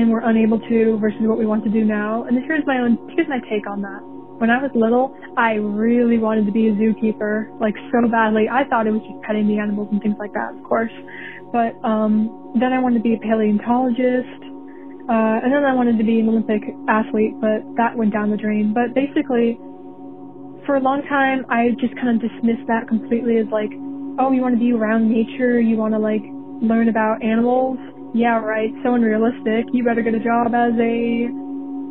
and 0.00 0.08
we're 0.08 0.24
unable 0.24 0.56
to 0.56 0.96
versus 1.04 1.20
what 1.28 1.36
we 1.36 1.44
want 1.44 1.64
to 1.68 1.70
do 1.70 1.84
now. 1.84 2.24
And 2.24 2.40
here's 2.48 2.64
my 2.64 2.80
own, 2.80 2.96
here's 3.12 3.28
my 3.28 3.44
take 3.44 3.68
on 3.68 3.84
that 3.84 4.13
when 4.38 4.50
I 4.50 4.58
was 4.58 4.70
little, 4.74 5.14
I 5.36 5.54
really 5.62 6.18
wanted 6.18 6.46
to 6.46 6.52
be 6.52 6.68
a 6.68 6.74
zookeeper, 6.74 7.48
like 7.60 7.74
so 7.92 8.08
badly. 8.10 8.50
I 8.50 8.64
thought 8.66 8.86
it 8.86 8.90
was 8.90 9.02
just 9.06 9.22
petting 9.22 9.46
the 9.46 9.58
animals 9.58 9.88
and 9.92 10.02
things 10.02 10.16
like 10.18 10.32
that, 10.34 10.54
of 10.54 10.62
course. 10.64 10.92
But 11.54 11.78
um 11.86 12.52
then 12.58 12.72
I 12.72 12.82
wanted 12.82 12.98
to 12.98 13.06
be 13.06 13.14
a 13.14 13.20
paleontologist. 13.22 14.42
Uh 15.06 15.38
and 15.42 15.54
then 15.54 15.62
I 15.64 15.74
wanted 15.74 15.98
to 15.98 16.04
be 16.04 16.18
an 16.18 16.28
Olympic 16.28 16.62
athlete, 16.90 17.38
but 17.40 17.62
that 17.78 17.94
went 17.94 18.12
down 18.12 18.30
the 18.30 18.40
drain. 18.40 18.74
But 18.74 18.94
basically 18.94 19.54
for 20.66 20.76
a 20.76 20.82
long 20.82 21.02
time 21.06 21.46
I 21.48 21.70
just 21.78 21.94
kind 21.94 22.10
of 22.10 22.18
dismissed 22.18 22.66
that 22.66 22.88
completely 22.88 23.38
as 23.38 23.46
like, 23.54 23.70
oh, 24.18 24.34
you 24.34 24.42
want 24.42 24.58
to 24.58 24.62
be 24.62 24.72
around 24.72 25.10
nature, 25.10 25.60
you 25.60 25.76
want 25.76 25.94
to 25.94 26.02
like 26.02 26.22
learn 26.58 26.88
about 26.88 27.22
animals. 27.22 27.78
Yeah, 28.14 28.38
right. 28.38 28.70
So 28.82 28.94
unrealistic. 28.94 29.66
You 29.74 29.82
better 29.84 30.02
get 30.02 30.14
a 30.14 30.22
job 30.22 30.54
as 30.54 30.74
a 30.78 31.43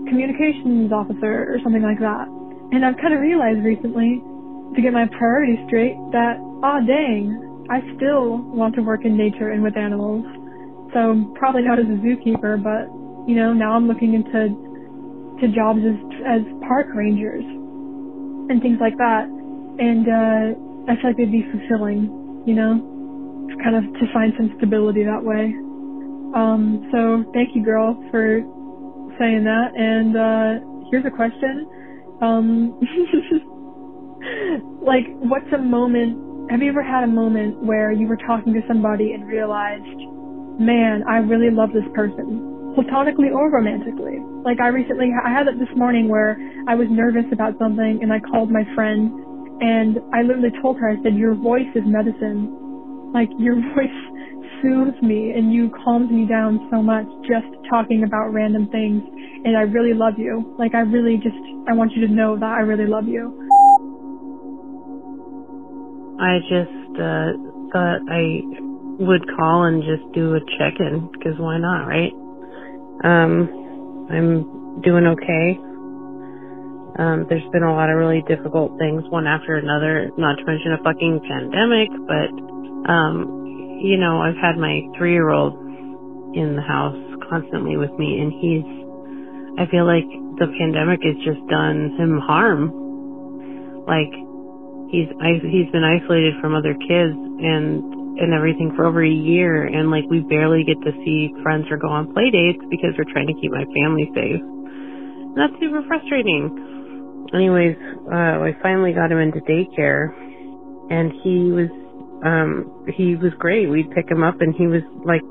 communications 0.08 0.92
officer 0.92 1.48
or 1.52 1.58
something 1.64 1.84
like 1.84 2.00
that. 2.00 2.28
And 2.72 2.86
I've 2.86 2.98
kind 2.98 3.14
of 3.14 3.22
realized 3.22 3.64
recently, 3.64 4.22
to 4.76 4.82
get 4.82 4.94
my 4.94 5.06
priorities 5.18 5.60
straight, 5.68 5.94
that, 6.12 6.42
ah, 6.64 6.80
dang, 6.82 7.68
I 7.70 7.80
still 7.96 8.42
want 8.42 8.76
to 8.76 8.82
work 8.82 9.06
in 9.06 9.16
nature 9.16 9.52
and 9.52 9.62
with 9.62 9.78
animals. 9.78 10.26
So 10.94 11.32
probably 11.36 11.62
not 11.62 11.80
as 11.80 11.86
a 11.86 11.98
zookeeper, 12.02 12.58
but, 12.58 12.90
you 13.30 13.36
know, 13.36 13.54
now 13.54 13.74
I'm 13.74 13.88
looking 13.88 14.14
into 14.14 14.50
to 15.42 15.48
jobs 15.54 15.80
as, 15.86 15.98
as 16.26 16.42
park 16.68 16.88
rangers 16.94 17.46
and 18.50 18.62
things 18.62 18.78
like 18.82 18.98
that. 18.98 19.26
And, 19.26 20.06
uh, 20.10 20.60
I 20.90 20.96
feel 20.98 21.12
like 21.12 21.18
they'd 21.18 21.32
be 21.32 21.46
fulfilling, 21.52 22.44
you 22.46 22.54
know, 22.54 22.76
kind 23.64 23.76
of 23.76 23.84
to 23.84 24.06
find 24.14 24.34
some 24.38 24.54
stability 24.58 25.04
that 25.04 25.24
way. 25.24 25.56
Um, 26.36 26.90
so 26.92 27.24
thank 27.34 27.56
you, 27.56 27.64
girl, 27.64 27.96
for 28.12 28.42
saying 29.20 29.44
that. 29.44 29.76
And 29.76 30.18
uh, 30.18 30.60
here's 30.92 31.06
a 31.06 31.12
question: 31.12 31.68
um, 32.22 32.80
like, 34.82 35.08
what's 35.20 35.52
a 35.54 35.58
moment? 35.58 36.52
Have 36.52 36.62
you 36.62 36.70
ever 36.70 36.84
had 36.84 37.04
a 37.04 37.08
moment 37.08 37.64
where 37.64 37.92
you 37.92 38.08
were 38.08 38.18
talking 38.18 38.54
to 38.54 38.62
somebody 38.68 39.14
and 39.14 39.28
realized, 39.28 39.98
man, 40.60 41.04
I 41.08 41.18
really 41.18 41.50
love 41.50 41.72
this 41.74 41.88
person, 41.96 42.74
platonically 42.76 43.30
or 43.32 43.50
romantically? 43.50 44.20
Like, 44.44 44.60
I 44.60 44.68
recently, 44.68 45.10
I 45.24 45.32
had 45.32 45.48
it 45.48 45.58
this 45.58 45.70
morning 45.76 46.10
where 46.10 46.38
I 46.68 46.76
was 46.76 46.88
nervous 46.92 47.26
about 47.32 47.58
something 47.60 48.00
and 48.02 48.12
I 48.12 48.20
called 48.20 48.52
my 48.52 48.64
friend 48.76 49.24
and 49.62 50.00
I 50.14 50.22
literally 50.22 50.52
told 50.62 50.78
her, 50.80 50.90
I 50.90 51.02
said, 51.04 51.16
your 51.16 51.36
voice 51.36 51.70
is 51.76 51.84
medicine. 51.86 53.12
Like, 53.14 53.30
your 53.38 53.56
voice 53.76 54.00
soothes 54.64 55.00
me 55.04 55.34
and 55.36 55.54
you 55.54 55.70
calmed 55.84 56.10
me 56.10 56.26
down 56.26 56.66
so 56.72 56.82
much 56.82 57.06
just 57.28 57.46
talking 57.70 58.04
about 58.04 58.30
random 58.30 58.68
things 58.72 59.04
and 59.44 59.58
I 59.58 59.62
really 59.62 59.94
love 59.94 60.14
you. 60.18 60.46
Like 60.58 60.74
I 60.74 60.80
really 60.80 61.18
just 61.18 61.38
I 61.68 61.74
want 61.74 61.92
you 61.96 62.08
to 62.08 62.14
know 62.14 62.38
that 62.40 62.46
I 62.46 62.62
really 62.62 62.88
love 62.88 63.08
you. 63.08 63.32
I 66.20 66.40
just 66.50 67.00
uh 67.00 67.34
thought 67.74 68.02
I 68.08 68.42
would 69.00 69.28
call 69.36 69.66
and 69.66 69.84
just 69.84 70.14
do 70.14 70.36
a 70.36 70.40
check-in 70.58 71.10
because 71.12 71.38
why 71.38 71.58
not, 71.60 71.86
right? 71.86 72.14
Um 73.04 73.50
I'm 74.10 74.82
doing 74.82 75.08
okay. 75.08 75.60
Um, 77.00 77.26
there's 77.28 77.48
been 77.52 77.64
a 77.64 77.74
lot 77.74 77.90
of 77.90 77.98
really 77.98 78.22
difficult 78.28 78.78
things, 78.78 79.04
one 79.10 79.26
after 79.26 79.56
another, 79.56 80.12
not 80.18 80.38
to 80.38 80.46
mention 80.46 80.74
a 80.74 80.84
fucking 80.84 81.22
pandemic, 81.28 81.90
but, 82.06 82.30
um, 82.92 83.43
you 83.84 84.00
know, 84.00 84.24
I've 84.24 84.40
had 84.40 84.56
my 84.56 84.82
three 84.98 85.12
year 85.12 85.30
old 85.30 85.54
in 86.34 86.56
the 86.56 86.64
house 86.64 86.98
constantly 87.30 87.76
with 87.76 87.92
me 88.00 88.18
and 88.24 88.32
he's, 88.32 88.66
I 89.60 89.70
feel 89.70 89.86
like 89.86 90.08
the 90.40 90.48
pandemic 90.58 91.04
has 91.04 91.20
just 91.22 91.44
done 91.52 91.94
him 92.00 92.18
harm. 92.24 92.72
Like, 93.86 94.10
he's, 94.90 95.12
he's 95.44 95.70
been 95.76 95.84
isolated 95.84 96.40
from 96.42 96.56
other 96.56 96.74
kids 96.74 97.14
and 97.14 97.94
and 98.14 98.34
everything 98.34 98.72
for 98.76 98.86
over 98.86 99.04
a 99.04 99.10
year 99.10 99.66
and 99.66 99.90
like 99.90 100.06
we 100.10 100.22
barely 100.30 100.64
get 100.64 100.78
to 100.86 100.94
see 101.04 101.34
friends 101.42 101.66
or 101.72 101.78
go 101.78 101.90
on 101.90 102.14
play 102.14 102.30
dates 102.30 102.62
because 102.70 102.94
we're 102.94 103.10
trying 103.10 103.26
to 103.26 103.34
keep 103.42 103.50
my 103.50 103.66
family 103.74 104.06
safe. 104.14 104.38
And 104.38 105.34
that's 105.34 105.58
super 105.58 105.82
frustrating. 105.90 107.26
Anyways, 107.34 107.74
uh 108.06 108.46
I 108.46 108.54
finally 108.62 108.94
got 108.94 109.12
him 109.12 109.18
into 109.18 109.42
daycare 109.42 110.14
and 110.94 111.12
he 111.26 111.50
was 111.50 111.74
um 112.24 112.86
he 112.96 113.16
was 113.16 113.34
great. 113.40 113.70
We'd 113.70 113.92
pick 113.92 114.10
him 114.10 114.24
up 114.24 114.42
and 114.42 114.56
he 114.56 114.68
was 114.68 114.84
like 115.06 115.24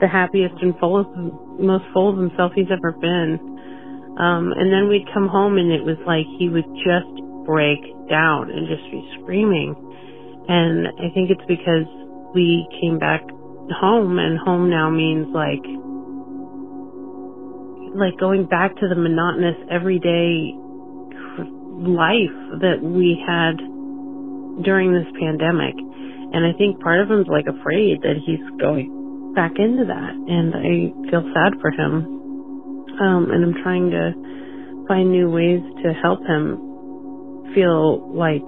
the 0.00 0.08
happiest 0.08 0.54
and 0.62 0.74
fullest 0.78 1.10
most 1.60 1.84
full 1.92 2.10
of 2.10 2.18
himself 2.18 2.52
he's 2.54 2.72
ever 2.72 2.92
been. 2.92 3.38
Um 4.18 4.52
and 4.56 4.72
then 4.72 4.88
we'd 4.88 5.06
come 5.12 5.28
home 5.28 5.58
and 5.58 5.70
it 5.70 5.84
was 5.84 5.98
like 6.06 6.26
he 6.38 6.48
would 6.48 6.68
just 6.82 7.12
break 7.46 7.80
down 8.08 8.50
and 8.50 8.66
just 8.66 8.84
be 8.90 9.00
screaming 9.20 9.76
and 10.50 10.88
I 10.88 11.14
think 11.14 11.30
it's 11.30 11.46
because 11.46 11.86
we 12.34 12.66
came 12.80 12.98
back 12.98 13.22
home 13.78 14.18
and 14.18 14.38
home 14.38 14.68
now 14.68 14.90
means 14.90 15.28
like, 15.30 15.62
like 17.94 18.18
going 18.18 18.46
back 18.46 18.74
to 18.76 18.88
the 18.88 18.96
monotonous 18.96 19.54
everyday 19.70 20.54
life 21.86 22.60
that 22.66 22.82
we 22.82 23.22
had 23.22 23.62
during 24.64 24.92
this 24.92 25.06
pandemic. 25.20 25.74
And 26.32 26.46
I 26.46 26.52
think 26.56 26.80
part 26.80 27.00
of 27.00 27.08
him's 27.08 27.26
like 27.26 27.46
afraid 27.46 28.02
that 28.02 28.16
he's 28.24 28.40
going 28.60 29.32
back 29.34 29.52
into 29.58 29.84
that. 29.86 30.14
And 30.14 30.54
I 30.54 31.10
feel 31.10 31.24
sad 31.34 31.60
for 31.60 31.70
him. 31.70 32.06
Um, 33.00 33.30
and 33.30 33.44
I'm 33.44 33.62
trying 33.62 33.90
to 33.90 34.12
find 34.86 35.10
new 35.10 35.30
ways 35.30 35.62
to 35.82 35.92
help 36.02 36.20
him 36.26 37.50
feel 37.54 38.14
like, 38.14 38.46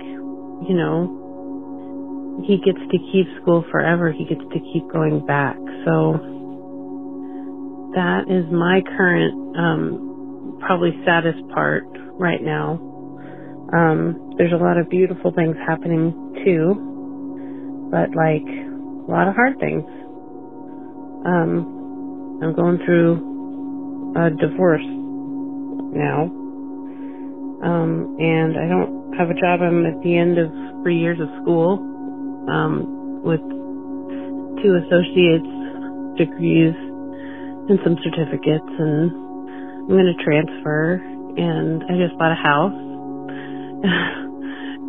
you 0.69 0.75
know, 0.75 2.43
he 2.47 2.59
gets 2.59 2.79
to 2.79 2.99
keep 3.13 3.27
school 3.41 3.65
forever. 3.71 4.13
He 4.13 4.25
gets 4.25 4.41
to 4.41 4.61
keep 4.73 4.89
going 4.93 5.25
back. 5.27 5.57
So 5.85 6.19
that 7.95 8.25
is 8.29 8.47
my 8.51 8.83
current, 8.97 9.57
um, 9.57 10.59
probably 10.61 10.93
saddest 11.05 11.47
part 11.51 11.85
right 12.19 12.43
now. 12.43 12.79
Um, 13.73 14.35
there's 14.39 14.53
a 14.53 14.63
lot 14.63 14.79
of 14.79 14.89
beautiful 14.89 15.33
things 15.33 15.57
happening 15.67 16.13
too, 16.45 16.92
but 17.93 18.17
like 18.17 18.49
a 18.49 19.13
lot 19.13 19.29
of 19.29 19.37
hard 19.37 19.61
things. 19.61 19.85
Um, 21.27 22.41
I'm 22.43 22.55
going 22.55 22.79
through 22.85 24.15
a 24.17 24.31
divorce 24.31 24.85
now. 25.93 26.31
Um, 27.63 28.17
and 28.19 28.57
I 28.59 28.67
don't 28.69 29.15
have 29.19 29.31
a 29.31 29.35
job. 29.35 29.61
I'm 29.63 29.87
at 29.87 30.01
the 30.03 30.17
end 30.17 30.39
of 30.39 30.51
three 30.83 30.99
years 30.99 31.19
of 31.21 31.29
school 31.43 31.79
um, 32.51 33.23
with 33.23 33.41
two 34.63 34.75
associate's 34.83 35.47
degrees 36.19 36.75
and 37.69 37.79
some 37.85 37.97
certificates, 38.03 38.67
and 38.79 39.11
I'm 39.13 39.89
going 39.89 40.07
to 40.11 40.25
transfer. 40.25 41.01
And 41.39 41.83
I 41.85 41.95
just 41.97 42.19
bought 42.19 42.33
a 42.33 42.43
house, 42.43 42.75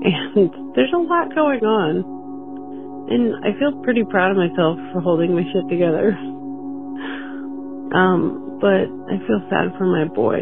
and 0.03 0.51
there's 0.75 0.93
a 0.93 0.97
lot 0.97 1.33
going 1.35 1.63
on, 1.63 2.03
and 3.09 3.45
I 3.45 3.57
feel 3.59 3.75
pretty 3.83 4.03
proud 4.03 4.31
of 4.31 4.37
myself 4.37 4.77
for 4.93 5.01
holding 5.01 5.35
my 5.35 5.43
shit 5.51 5.67
together. 5.69 6.15
Um, 7.93 8.57
but 8.61 8.87
I 9.11 9.19
feel 9.27 9.41
sad 9.49 9.75
for 9.77 9.85
my 9.85 10.05
boy, 10.09 10.39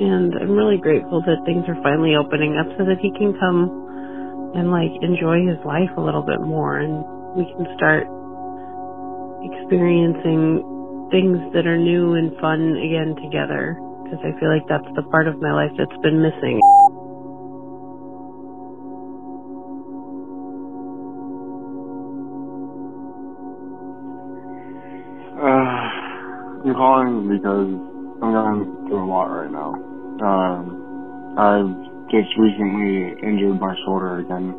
and 0.00 0.34
I'm 0.34 0.52
really 0.52 0.78
grateful 0.78 1.22
that 1.22 1.44
things 1.46 1.64
are 1.68 1.80
finally 1.82 2.14
opening 2.14 2.58
up 2.58 2.66
so 2.76 2.84
that 2.84 2.98
he 3.00 3.10
can 3.16 3.32
come 3.38 3.84
and 4.54 4.70
like 4.70 4.90
enjoy 5.02 5.42
his 5.46 5.58
life 5.66 5.90
a 5.96 6.00
little 6.00 6.22
bit 6.22 6.40
more 6.40 6.78
and 6.78 7.02
we 7.34 7.42
can 7.58 7.66
start 7.74 8.06
experiencing 9.42 10.62
things 11.10 11.38
that 11.52 11.66
are 11.66 11.76
new 11.76 12.14
and 12.14 12.30
fun 12.38 12.78
again 12.78 13.18
together 13.18 13.74
because 14.04 14.22
I 14.22 14.30
feel 14.38 14.48
like 14.48 14.66
that's 14.70 14.88
the 14.94 15.02
part 15.10 15.26
of 15.26 15.42
my 15.42 15.52
life 15.52 15.74
that's 15.76 15.98
been 16.02 16.22
missing. 16.22 16.62
Calling 26.84 27.28
because 27.28 27.80
I'm 28.22 28.32
going 28.32 28.78
through 28.88 29.06
a 29.06 29.10
lot 29.10 29.26
right 29.26 29.52
now. 29.52 29.74
Um, 30.20 30.78
I've 31.36 31.76
just 32.10 32.36
recently 32.38 33.16
injured 33.22 33.60
my 33.60 33.74
shoulder 33.86 34.18
again, 34.18 34.56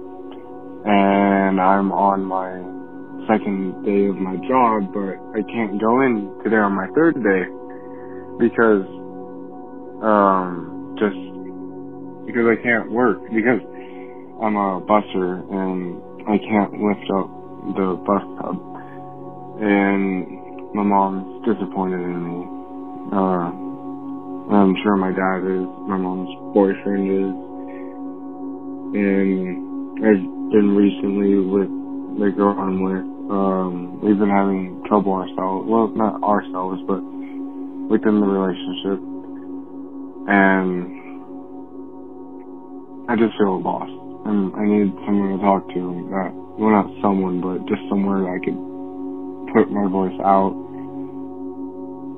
and 0.84 1.62
I'm 1.62 1.92
on 1.92 2.24
my 2.26 2.72
second 3.28 3.78
day 3.84 4.08
of 4.08 4.18
my 4.18 4.38
job, 4.48 4.92
but 4.94 5.18
I 5.34 5.44
can't 5.52 5.80
go 5.82 6.02
in 6.04 6.34
today 6.44 6.58
on 6.58 6.74
my 6.76 6.88
third 6.96 7.16
day 7.16 7.44
because, 8.40 8.88
um, 10.02 10.78
just 11.00 11.18
because 12.26 12.46
I 12.48 12.62
can't 12.64 12.92
work 12.92 13.22
because 13.30 13.62
I'm 14.42 14.56
a 14.58 14.82
busser 14.82 15.44
and 15.50 16.04
I 16.28 16.38
can't 16.40 16.74
lift 16.74 17.10
up 17.18 17.32
the 17.62 18.02
bus 18.06 18.24
tub, 18.42 18.62
and 19.58 20.45
my 20.76 20.84
mom's 20.84 21.40
disappointed 21.48 22.04
in 22.04 22.20
me. 22.20 22.44
Uh, 23.16 23.48
I'm 24.52 24.76
sure 24.84 25.00
my 25.00 25.16
dad 25.16 25.40
is, 25.48 25.64
my 25.88 25.96
mom's 25.96 26.28
boyfriend 26.52 27.08
is, 27.08 27.32
and 29.00 30.04
I've 30.04 30.52
been 30.52 30.76
recently 30.76 31.40
with 31.48 31.72
the 32.20 32.36
girl 32.36 32.60
I'm 32.60 32.84
with, 32.84 33.08
um, 33.32 34.02
we've 34.04 34.20
been 34.20 34.30
having 34.30 34.84
trouble 34.88 35.14
ourselves, 35.14 35.64
well, 35.64 35.88
not 35.96 36.22
ourselves, 36.22 36.84
but 36.84 37.00
within 37.88 38.20
the 38.20 38.28
relationship, 38.28 39.00
and 40.28 40.92
I 43.08 43.16
just 43.16 43.38
feel 43.40 43.64
lost, 43.64 43.96
and 44.28 44.52
I 44.60 44.64
need 44.68 44.92
someone 45.08 45.40
to 45.40 45.44
talk 45.44 45.64
to, 45.72 45.82
that, 46.12 46.32
well 46.60 46.72
not 46.76 46.92
someone, 47.02 47.40
but 47.40 47.64
just 47.72 47.82
somewhere 47.88 48.28
that 48.28 48.36
I 48.36 48.40
could 48.44 48.60
put 49.56 49.72
my 49.72 49.88
voice 49.88 50.20
out, 50.20 50.65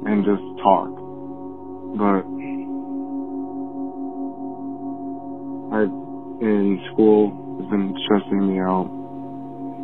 and 0.07 0.23
just 0.25 0.43
talk 0.63 1.07
but 1.95 2.21
I 5.73 5.83
in 6.43 6.79
school 6.93 7.33
has 7.59 7.69
been 7.71 7.95
stressing 8.05 8.53
me 8.53 8.59
out. 8.59 8.85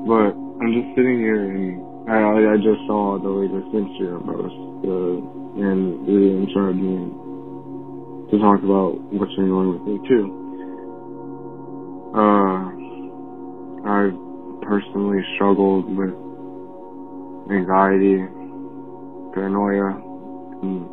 But 0.05 0.37
I'm 0.37 0.71
just 0.77 0.95
sitting 0.95 1.17
here 1.17 1.41
and 1.49 1.81
I 2.11 2.53
I 2.53 2.57
just 2.57 2.85
saw 2.85 3.17
the 3.17 3.29
latest 3.29 3.73
Instagram 3.73 4.25
post 4.29 4.53
uh, 4.85 5.17
and 5.63 6.05
really 6.05 6.37
inspired 6.43 6.77
me 6.77 7.09
to 8.29 8.37
talk 8.37 8.61
about 8.61 8.99
what's 9.09 9.33
been 9.35 9.49
going 9.49 9.67
on 9.67 9.73
with 9.73 9.85
me 9.89 9.97
too. 10.05 10.25
Uh, 12.13 12.61
I've 13.89 14.17
personally 14.61 15.23
struggled 15.35 15.89
with 15.97 16.13
anxiety, 17.49 18.21
paranoia, 19.33 20.12
Mm. 20.63 20.87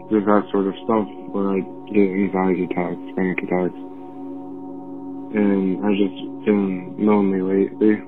and 0.00 0.10
just 0.10 0.26
that 0.26 0.44
sort 0.52 0.68
of 0.68 0.74
stuff 0.84 1.08
where 1.32 1.50
I 1.50 1.60
get 1.92 2.10
anxiety 2.10 2.64
attacks, 2.64 3.00
panic 3.16 3.38
attacks. 3.44 3.80
And 5.16 5.84
I've 5.84 5.98
just 5.98 6.46
been 6.46 6.96
lonely 6.98 7.42
lately. 7.42 8.02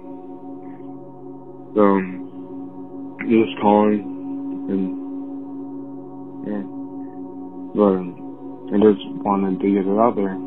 So, 1.74 1.80
um, 1.82 2.42
just 3.22 3.60
calling 3.62 4.66
and, 4.70 5.12
yeah. 6.46 6.64
But, 7.74 7.82
um, 7.82 8.70
I 8.72 8.78
just 8.78 9.06
wanted 9.24 9.60
to 9.60 9.68
get 9.70 9.86
it 9.86 9.98
out 10.00 10.16
there. 10.16 10.38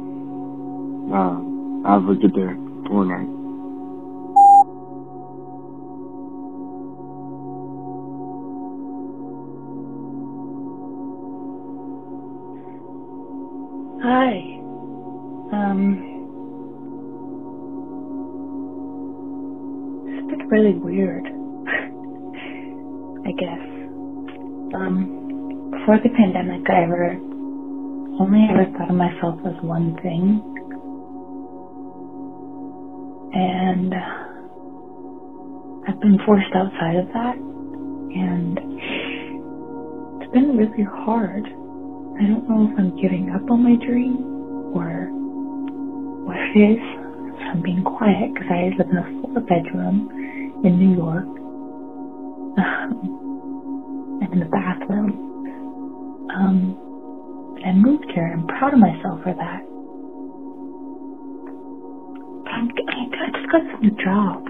Uh, 1.13 1.41
have 1.89 2.09
a 2.09 2.15
good 2.15 2.33
day 2.33 2.53
or 2.91 3.05
night. 3.05 3.32
Hi. 14.03 14.33
Um, 15.53 16.25
it's 19.93 20.27
been 20.29 20.47
really 20.49 20.75
weird. 20.75 21.25
I 23.09 23.31
guess. 23.39 23.61
Um, 24.75 25.69
before 25.71 25.99
the 26.03 26.09
pandemic, 26.17 26.61
I 26.69 26.83
ever 26.83 27.19
only 28.19 28.47
ever 28.49 28.65
thought 28.77 28.91
of 28.91 28.95
myself 28.97 29.39
as 29.45 29.55
one 29.63 29.95
thing. 30.03 30.43
And 33.33 33.93
I've 35.87 35.99
been 36.01 36.19
forced 36.25 36.53
outside 36.55 36.97
of 36.97 37.07
that. 37.13 37.37
And 37.95 38.59
it's 40.21 40.33
been 40.33 40.57
really 40.57 40.83
hard. 41.05 41.45
I 42.19 42.23
don't 42.27 42.49
know 42.49 42.69
if 42.71 42.79
I'm 42.79 42.93
giving 43.01 43.31
up 43.35 43.49
on 43.51 43.63
my 43.63 43.75
dream 43.85 44.27
or 44.73 45.13
what 46.23 46.37
it 46.55 46.59
is. 46.59 46.79
I'm 47.53 47.61
being 47.63 47.83
quiet 47.83 48.33
because 48.33 48.47
I 48.49 48.71
live 48.77 48.87
in 48.91 48.97
a 48.97 49.09
four 49.21 49.41
bedroom 49.43 50.09
in 50.63 50.79
New 50.79 50.95
York. 50.97 51.29
Um, 52.57 53.11
I'm 54.21 54.33
in 54.33 54.39
the 54.39 54.45
bathroom. 54.45 55.21
Um, 56.33 56.77
I 57.65 57.73
moved 57.73 58.05
here. 58.13 58.31
I'm 58.33 58.45
proud 58.47 58.73
of 58.73 58.79
myself 58.79 59.21
for 59.23 59.35
that. 59.37 59.63
But 62.43 62.53
I'm, 62.53 62.69
I 62.89 63.31
just 63.37 63.51
got 63.51 63.61
some 63.71 63.81
new 63.81 63.95
job. 64.03 64.43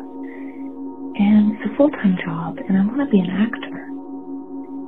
And 1.15 1.54
it's 1.54 1.73
a 1.73 1.78
full-time 1.78 2.17
job, 2.26 2.58
and 2.67 2.78
I 2.78 2.82
want 2.86 2.99
to 2.99 3.12
be 3.12 3.19
an 3.19 3.30
actor. 3.32 3.83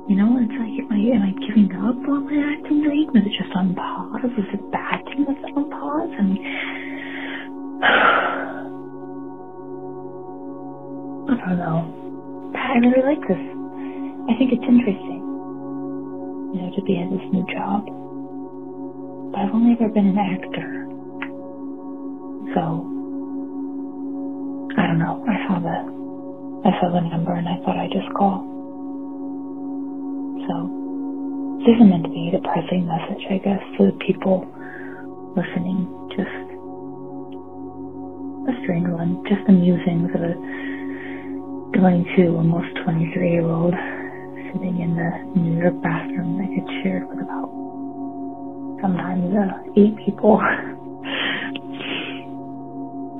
You 0.08 0.16
know, 0.16 0.36
it's 0.40 0.52
like, 0.52 0.80
am 0.82 0.92
I, 0.92 1.16
am 1.16 1.22
I 1.22 1.46
giving 1.46 1.70
up 1.76 1.96
on 2.08 2.26
my 2.26 2.54
acting 2.54 2.82
dream? 2.82 3.10
Is 3.14 3.26
it 3.26 3.32
just 3.42 3.54
on 3.56 3.74
pause? 3.74 4.20
Is 4.24 4.46
it 4.54 4.72
bad 4.72 5.04
thing 5.06 5.26
that's 5.28 5.40
on 5.56 5.70
pause? 5.70 6.10
Mean, 6.20 6.44
I 7.82 8.74
don't 11.48 11.58
know. 11.58 11.94
I 12.54 12.78
really 12.78 13.02
like 13.04 13.28
this. 13.28 13.40
I 14.28 14.34
think 14.38 14.52
it's 14.52 14.64
interesting, 14.68 15.26
you 16.36 16.62
know, 16.62 16.70
to 16.76 16.82
be 16.82 17.00
at 17.00 17.10
this 17.10 17.22
new 17.32 17.46
job. 17.54 17.86
But 19.32 19.40
I've 19.40 19.54
only 19.54 19.74
ever 19.74 19.90
been 19.90 20.08
an 20.08 20.18
actor. 20.18 20.88
So, 22.54 22.86
I 24.78 24.88
don't 24.88 25.00
know. 25.00 25.24
I 25.28 25.48
saw 25.48 25.60
the, 25.60 26.04
I 26.68 26.80
saw 26.80 26.92
the 26.92 27.02
number 27.02 27.34
and 27.34 27.48
I 27.48 27.56
thought 27.64 27.78
I'd 27.78 27.92
just 27.92 28.12
call. 28.16 28.55
So, 30.46 30.54
this 31.60 31.74
isn't 31.74 31.90
meant 31.90 32.04
to 32.04 32.10
be 32.10 32.30
a 32.30 32.38
depressing 32.38 32.86
message, 32.86 33.26
I 33.30 33.38
guess, 33.38 33.62
to 33.78 33.90
the 33.90 33.96
people 34.06 34.46
listening. 35.34 35.90
Just 36.14 36.46
a 38.46 38.54
strange 38.62 38.88
one. 38.88 39.22
Just 39.28 39.42
the 39.46 39.52
musings 39.52 40.10
of 40.14 40.22
a 40.22 40.34
22, 41.78 42.36
almost 42.36 42.70
23 42.84 43.30
year 43.30 43.42
old 43.42 43.74
sitting 44.52 44.80
in 44.80 44.94
the 44.94 45.10
New 45.38 45.60
York 45.60 45.74
bathroom 45.82 46.38
that 46.38 46.48
gets 46.54 46.70
shared 46.82 47.08
with 47.08 47.18
about 47.18 47.50
sometimes 48.80 49.34
uh, 49.34 49.58
eight 49.76 49.96
people. 50.06 50.40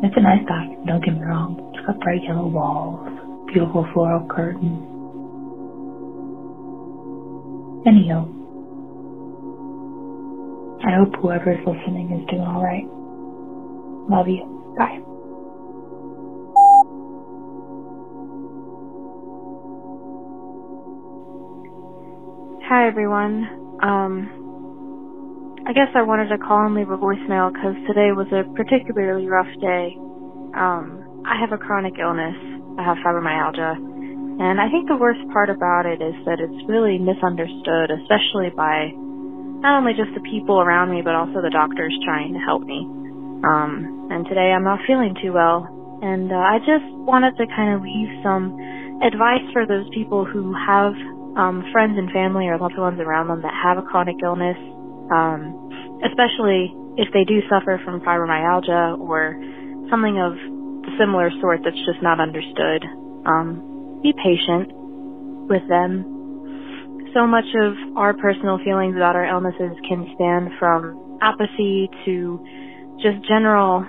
it's 0.07 0.17
a 0.17 0.21
nice 0.23 0.45
bathroom, 0.47 0.87
don't 0.87 1.05
get 1.05 1.15
me 1.15 1.21
wrong. 1.21 1.59
It's 1.75 1.85
got 1.87 1.99
bright 2.01 2.23
yellow 2.23 2.47
walls, 2.47 3.03
beautiful 3.53 3.87
floral 3.93 4.27
curtains. 4.31 4.96
Anyhow, 7.87 8.27
I 10.85 10.97
hope 10.99 11.15
whoever's 11.23 11.65
listening 11.67 12.11
is 12.19 12.29
doing 12.29 12.43
alright. 12.43 12.85
Love 14.11 14.27
you. 14.29 14.43
Bye. 14.77 14.99
Hi 22.69 22.89
everyone. 22.89 23.49
Um, 23.83 24.31
I 25.67 25.73
guess 25.73 25.89
I 25.95 26.03
wanted 26.03 26.29
to 26.31 26.39
call 26.39 26.67
and 26.67 26.75
leave 26.75 26.91
a 26.91 26.99
voicemail 26.99 27.53
because 27.53 27.77
today 27.87 28.11
was 28.13 28.27
a 28.33 28.43
particularly 28.57 29.29
rough 29.29 29.47
day. 29.61 29.95
Um, 30.57 31.05
I 31.25 31.39
have 31.41 31.53
a 31.53 31.59
chronic 31.59 31.95
illness. 32.01 32.37
I 32.79 32.83
have 32.85 32.97
fibromyalgia. 33.07 33.86
And 34.39 34.61
I 34.61 34.69
think 34.69 34.89
the 34.89 35.01
worst 35.01 35.25
part 35.33 35.49
about 35.49 35.87
it 35.87 36.05
is 36.05 36.15
that 36.29 36.41
it's 36.41 36.61
really 36.69 37.01
misunderstood, 37.01 37.89
especially 37.89 38.53
by 38.53 38.93
not 39.65 39.81
only 39.81 39.97
just 39.97 40.13
the 40.13 40.21
people 40.29 40.61
around 40.61 40.93
me, 40.93 41.01
but 41.01 41.17
also 41.17 41.41
the 41.41 41.51
doctors 41.51 41.97
trying 42.05 42.37
to 42.37 42.43
help 42.45 42.63
me. 42.63 42.85
Um, 43.45 44.09
and 44.13 44.29
today 44.29 44.53
I'm 44.53 44.65
not 44.65 44.85
feeling 44.87 45.17
too 45.23 45.33
well. 45.33 45.65
And 46.05 46.29
uh, 46.29 46.37
I 46.37 46.61
just 46.61 46.85
wanted 47.09 47.33
to 47.41 47.49
kind 47.49 47.73
of 47.73 47.81
leave 47.81 48.13
some 48.21 48.53
advice 49.01 49.45
for 49.57 49.65
those 49.65 49.89
people 49.97 50.29
who 50.29 50.53
have 50.53 50.93
um, 51.41 51.65
friends 51.73 51.97
and 51.97 52.13
family 52.13 52.49
or 52.49 52.59
loved 52.59 52.77
ones 52.77 53.01
around 53.01 53.29
them 53.29 53.41
that 53.41 53.53
have 53.57 53.81
a 53.81 53.85
chronic 53.89 54.17
illness, 54.21 54.57
um, 55.13 55.57
especially 56.05 56.73
if 56.97 57.09
they 57.13 57.25
do 57.25 57.41
suffer 57.49 57.81
from 57.85 58.01
fibromyalgia 58.01 59.01
or 59.01 59.37
something 59.89 60.21
of 60.21 60.37
the 60.85 60.93
similar 61.01 61.31
sort 61.41 61.61
that's 61.65 61.81
just 61.89 62.01
not 62.05 62.21
understood. 62.21 62.85
Um, 63.25 63.76
be 64.03 64.13
patient 64.13 64.73
with 65.49 65.67
them. 65.69 66.05
So 67.15 67.27
much 67.27 67.47
of 67.55 67.97
our 67.97 68.13
personal 68.15 68.59
feelings 68.65 68.97
about 68.97 69.17
our 69.17 69.25
illnesses 69.25 69.73
can 69.89 70.07
span 70.15 70.53
from 70.59 71.19
apathy 71.23 71.89
to 72.05 72.45
just 73.01 73.27
general 73.27 73.87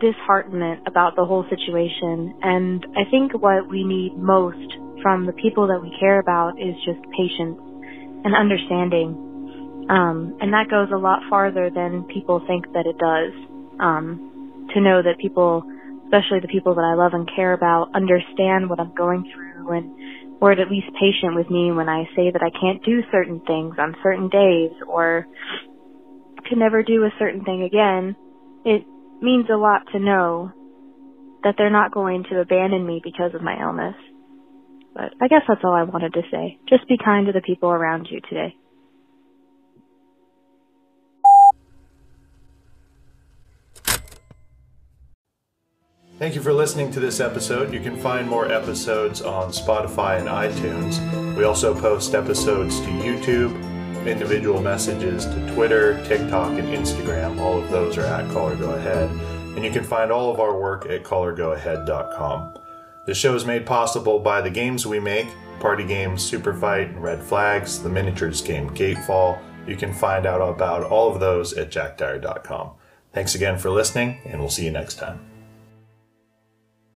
disheartenment 0.00 0.82
about 0.86 1.16
the 1.16 1.24
whole 1.24 1.44
situation. 1.48 2.34
And 2.42 2.86
I 2.96 3.08
think 3.10 3.32
what 3.40 3.68
we 3.68 3.84
need 3.84 4.16
most 4.16 4.68
from 5.02 5.26
the 5.26 5.32
people 5.32 5.66
that 5.68 5.80
we 5.80 5.94
care 5.98 6.18
about 6.18 6.60
is 6.60 6.74
just 6.84 7.00
patience 7.16 7.58
and 8.24 8.34
understanding. 8.34 9.86
Um, 9.88 10.36
and 10.40 10.52
that 10.52 10.68
goes 10.70 10.88
a 10.92 10.98
lot 10.98 11.20
farther 11.30 11.70
than 11.70 12.04
people 12.04 12.42
think 12.46 12.72
that 12.74 12.86
it 12.86 12.98
does. 12.98 13.32
Um, 13.80 14.28
to 14.74 14.80
know 14.80 15.02
that 15.02 15.18
people, 15.18 15.62
especially 16.08 16.40
the 16.40 16.48
people 16.48 16.74
that 16.74 16.88
I 16.88 16.96
love 16.96 17.12
and 17.12 17.28
care 17.36 17.52
about, 17.52 17.92
understand 17.94 18.70
what 18.70 18.80
I'm 18.80 18.94
going 18.96 19.28
through 19.28 19.76
and 19.76 19.92
or 20.40 20.52
at 20.52 20.70
least 20.70 20.86
patient 20.94 21.34
with 21.34 21.50
me 21.50 21.72
when 21.72 21.88
I 21.88 22.04
say 22.16 22.30
that 22.30 22.42
I 22.42 22.50
can't 22.50 22.82
do 22.84 23.02
certain 23.10 23.40
things 23.40 23.74
on 23.78 23.96
certain 24.02 24.28
days 24.28 24.70
or 24.86 25.26
can 26.48 26.60
never 26.60 26.82
do 26.82 27.04
a 27.04 27.10
certain 27.18 27.44
thing 27.44 27.62
again, 27.62 28.16
it 28.64 28.86
means 29.20 29.46
a 29.52 29.56
lot 29.56 29.82
to 29.92 29.98
know 29.98 30.52
that 31.42 31.54
they're 31.58 31.70
not 31.70 31.92
going 31.92 32.24
to 32.30 32.40
abandon 32.40 32.86
me 32.86 33.00
because 33.02 33.34
of 33.34 33.42
my 33.42 33.60
illness. 33.60 33.94
But 34.94 35.12
I 35.20 35.28
guess 35.28 35.42
that's 35.46 35.60
all 35.64 35.74
I 35.74 35.82
wanted 35.82 36.14
to 36.14 36.22
say. 36.30 36.58
Just 36.68 36.88
be 36.88 36.96
kind 37.02 37.26
to 37.26 37.32
the 37.32 37.42
people 37.42 37.70
around 37.70 38.08
you 38.10 38.20
today. 38.28 38.56
Thank 46.18 46.34
you 46.34 46.42
for 46.42 46.52
listening 46.52 46.90
to 46.90 47.00
this 47.00 47.20
episode. 47.20 47.72
You 47.72 47.78
can 47.78 47.96
find 47.96 48.28
more 48.28 48.50
episodes 48.50 49.22
on 49.22 49.52
Spotify 49.52 50.18
and 50.18 50.26
iTunes. 50.26 51.36
We 51.36 51.44
also 51.44 51.80
post 51.80 52.12
episodes 52.12 52.80
to 52.80 52.86
YouTube, 52.86 53.54
individual 54.04 54.60
messages 54.60 55.26
to 55.26 55.54
Twitter, 55.54 56.04
TikTok, 56.06 56.58
and 56.58 56.66
Instagram. 56.68 57.40
All 57.40 57.62
of 57.62 57.70
those 57.70 57.96
are 57.98 58.04
at 58.04 58.28
Caller 58.32 58.56
Go 58.56 58.72
Ahead. 58.72 59.08
And 59.54 59.64
you 59.64 59.70
can 59.70 59.84
find 59.84 60.10
all 60.10 60.32
of 60.32 60.40
our 60.40 60.58
work 60.58 60.86
at 60.86 61.04
callergoahead.com. 61.04 62.58
The 63.06 63.14
show 63.14 63.36
is 63.36 63.44
made 63.44 63.64
possible 63.64 64.18
by 64.18 64.40
the 64.40 64.50
games 64.50 64.86
we 64.86 64.98
make 64.98 65.28
Party 65.60 65.84
Games, 65.84 66.20
Super 66.24 66.52
Fight, 66.52 66.88
and 66.88 67.02
Red 67.02 67.22
Flags, 67.22 67.80
the 67.80 67.88
miniatures 67.88 68.42
game 68.42 68.70
Gatefall. 68.70 69.38
You 69.68 69.76
can 69.76 69.92
find 69.92 70.26
out 70.26 70.40
about 70.40 70.82
all 70.82 71.12
of 71.12 71.20
those 71.20 71.52
at 71.52 71.70
jackdire.com. 71.70 72.72
Thanks 73.12 73.36
again 73.36 73.56
for 73.56 73.70
listening, 73.70 74.18
and 74.24 74.40
we'll 74.40 74.50
see 74.50 74.64
you 74.64 74.72
next 74.72 74.96
time. 74.96 75.27